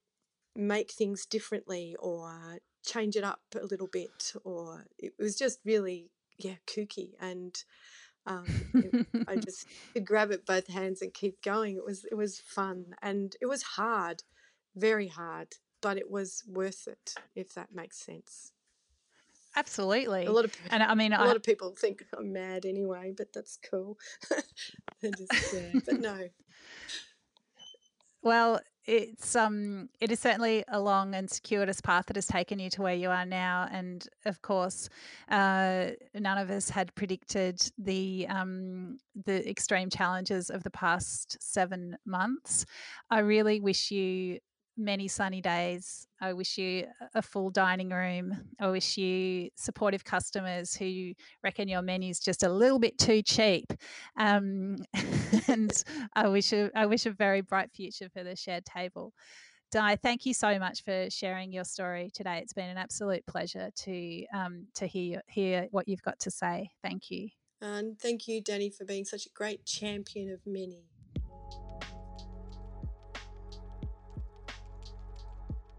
make 0.56 0.92
things 0.92 1.26
differently 1.26 1.96
or 2.00 2.60
change 2.86 3.16
it 3.16 3.24
up 3.24 3.42
a 3.60 3.66
little 3.66 3.88
bit 3.88 4.34
or 4.44 4.86
it 4.98 5.14
was 5.20 5.38
just 5.38 5.60
really 5.66 6.10
yeah 6.38 6.56
kooky 6.68 7.12
and 7.20 7.64
um, 8.26 8.46
it, 8.74 9.08
I 9.28 9.36
just 9.38 9.66
could 9.94 10.06
grab 10.06 10.30
it 10.32 10.46
both 10.46 10.68
hands 10.68 11.02
and 11.02 11.12
keep 11.14 11.42
going. 11.42 11.78
It 11.78 11.86
was 11.86 12.06
it 12.12 12.16
was 12.16 12.40
fun 12.40 12.94
and 13.02 13.36
it 13.42 13.48
was 13.48 13.64
hard 13.64 14.22
very 14.76 15.08
hard 15.08 15.48
but 15.82 15.98
it 15.98 16.10
was 16.10 16.44
worth 16.48 16.88
it 16.88 17.16
if 17.36 17.54
that 17.54 17.74
makes 17.74 17.98
sense 17.98 18.52
Absolutely. 19.60 20.26
A 20.26 20.32
lot 20.32 20.45
of 20.45 20.55
and 20.72 20.82
I 20.82 20.95
mean, 20.95 21.12
a 21.12 21.18
I, 21.18 21.26
lot 21.26 21.36
of 21.36 21.43
people 21.43 21.76
think 21.78 22.05
I'm 22.18 22.32
mad 22.32 22.66
anyway, 22.66 23.14
but 23.16 23.34
that's 23.34 23.57
cool. 23.70 23.97
just, 25.03 25.53
yeah, 25.53 25.80
but 25.86 25.99
no. 25.99 26.30
Well, 28.24 28.62
it's 28.86 29.36
um, 29.36 29.89
it 29.99 30.12
is 30.12 30.20
certainly 30.22 30.64
a 30.70 30.80
long 30.80 31.14
and 31.14 31.30
circuitous 31.30 31.82
path 31.82 32.05
that 32.05 32.16
has 32.16 32.26
taken 32.26 32.57
you 32.57 32.70
to 32.72 32.82
where 32.82 32.95
you 32.95 33.10
are 33.10 33.26
now, 33.26 33.68
and 33.70 34.07
of 34.26 34.41
course, 34.41 34.88
uh, 35.30 35.89
none 36.16 36.38
of 36.38 36.49
us 36.49 36.70
had 36.70 36.95
predicted 36.95 37.62
the 37.78 38.28
um, 38.30 38.97
the 39.26 39.47
extreme 39.47 39.89
challenges 39.89 40.49
of 40.49 40.64
the 40.64 40.72
past 40.72 41.38
seven 41.41 41.97
months. 42.05 42.66
I 43.12 43.20
really 43.20 43.60
wish 43.60 43.91
you 43.91 44.39
many 44.80 45.08
sunny 45.08 45.42
days. 45.42 46.08
I 46.22 46.34
wish 46.34 46.58
you 46.58 46.86
a 47.14 47.22
full 47.22 47.50
dining 47.50 47.90
room. 47.90 48.34
I 48.60 48.70
wish 48.70 48.98
you 48.98 49.50
supportive 49.56 50.04
customers 50.04 50.76
who 50.76 51.14
reckon 51.44 51.68
your 51.68 51.82
menu's 51.82 52.20
just 52.20 52.44
a 52.44 52.50
little 52.50 52.80
bit 52.80 52.98
too 52.98 53.22
cheap. 53.22 53.72
Um, 54.18 54.78
and 55.48 55.72
I 56.16 56.28
wish 56.28 56.54
a, 56.54 56.72
I 56.76 56.86
wish 56.86 57.06
a 57.06 57.12
very 57.12 57.42
bright 57.42 57.72
future 57.72 58.10
for 58.10 58.24
the 58.24 58.36
shared 58.36 58.66
table. 58.66 59.14
Di, 59.72 59.98
thank 59.98 60.26
you 60.26 60.34
so 60.34 60.58
much 60.58 60.84
for 60.84 61.10
sharing 61.12 61.52
your 61.52 61.64
story 61.64 62.10
today. 62.14 62.40
It's 62.42 62.54
been 62.54 62.70
an 62.70 62.78
absolute 62.78 63.24
pleasure 63.28 63.70
to 63.84 64.26
um, 64.34 64.66
to 64.76 64.88
hear 64.88 65.22
hear 65.28 65.68
what 65.70 65.88
you've 65.88 66.02
got 66.02 66.18
to 66.22 66.32
say. 66.32 66.72
Thank 66.82 67.12
you. 67.12 67.30
And 67.62 68.00
thank 68.00 68.28
you, 68.28 68.42
Danny, 68.42 68.70
for 68.70 68.86
being 68.86 69.06
such 69.06 69.26
a 69.26 69.30
great 69.30 69.66
champion 69.66 70.32
of 70.32 70.40
many. 70.46 70.86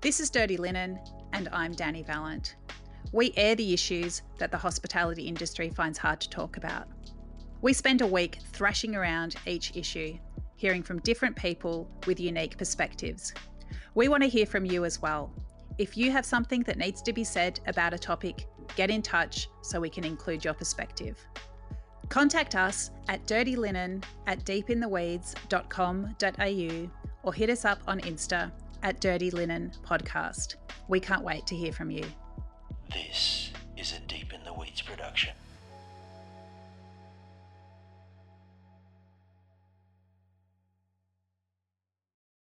This 0.03 0.19
is 0.19 0.31
Dirty 0.31 0.57
Linen, 0.57 0.99
and 1.35 1.51
I'm 1.53 1.73
Danny 1.73 2.03
Valent. 2.03 2.57
We 3.13 3.35
air 3.37 3.55
the 3.55 3.75
issues 3.75 4.23
that 4.39 4.51
the 4.51 4.57
hospitality 4.57 5.25
industry 5.25 5.69
finds 5.69 5.99
hard 5.99 6.23
to 6.23 6.31
talk 6.31 6.57
about. 6.57 6.89
We 7.61 7.75
spend 7.75 8.01
a 8.01 8.07
week 8.07 8.39
thrashing 8.51 8.97
around 8.97 9.37
each 9.47 9.77
issue, 9.77 10.17
hearing 10.57 10.83
from 10.83 11.01
different 11.01 11.37
people 11.37 11.87
with 12.07 12.19
unique 12.19 12.57
perspectives. 12.57 13.35
We 13.95 14.09
want 14.09 14.23
to 14.23 14.29
hear 14.31 14.47
from 14.47 14.65
you 14.65 14.87
as 14.87 15.03
well. 15.03 15.31
If 15.77 15.99
you 15.99 16.11
have 16.11 16.25
something 16.25 16.63
that 16.63 16.79
needs 16.79 17.03
to 17.03 17.13
be 17.13 17.23
said 17.23 17.61
about 17.67 17.93
a 17.93 17.99
topic, 17.99 18.47
get 18.77 18.89
in 18.89 19.03
touch 19.03 19.51
so 19.61 19.81
we 19.81 19.91
can 19.91 20.05
include 20.05 20.47
your 20.47 20.55
perspective. 20.55 21.23
Contact 22.09 22.55
us 22.55 22.91
at 23.09 23.27
dirtylinen 23.27 24.03
at 24.27 24.47
deepintheweeds.com.au 24.47 26.91
or 27.23 27.35
hit 27.35 27.51
us 27.51 27.67
up 27.67 27.83
on 27.87 28.01
Insta 28.01 28.51
at 28.83 29.01
Dirty 29.01 29.31
Linen 29.31 29.73
Podcast. 29.85 30.57
We 30.89 31.01
can't 31.01 31.23
wait 31.23 31.47
to 31.47 31.57
hear 31.57 31.73
from 31.73 31.91
you. 31.91 32.05
This 32.93 33.51
is 33.77 33.93
a 33.93 34.01
Deep 34.01 34.33
in 34.33 34.43
the 34.45 34.53
Weeds 34.53 34.83
production. 34.83 35.33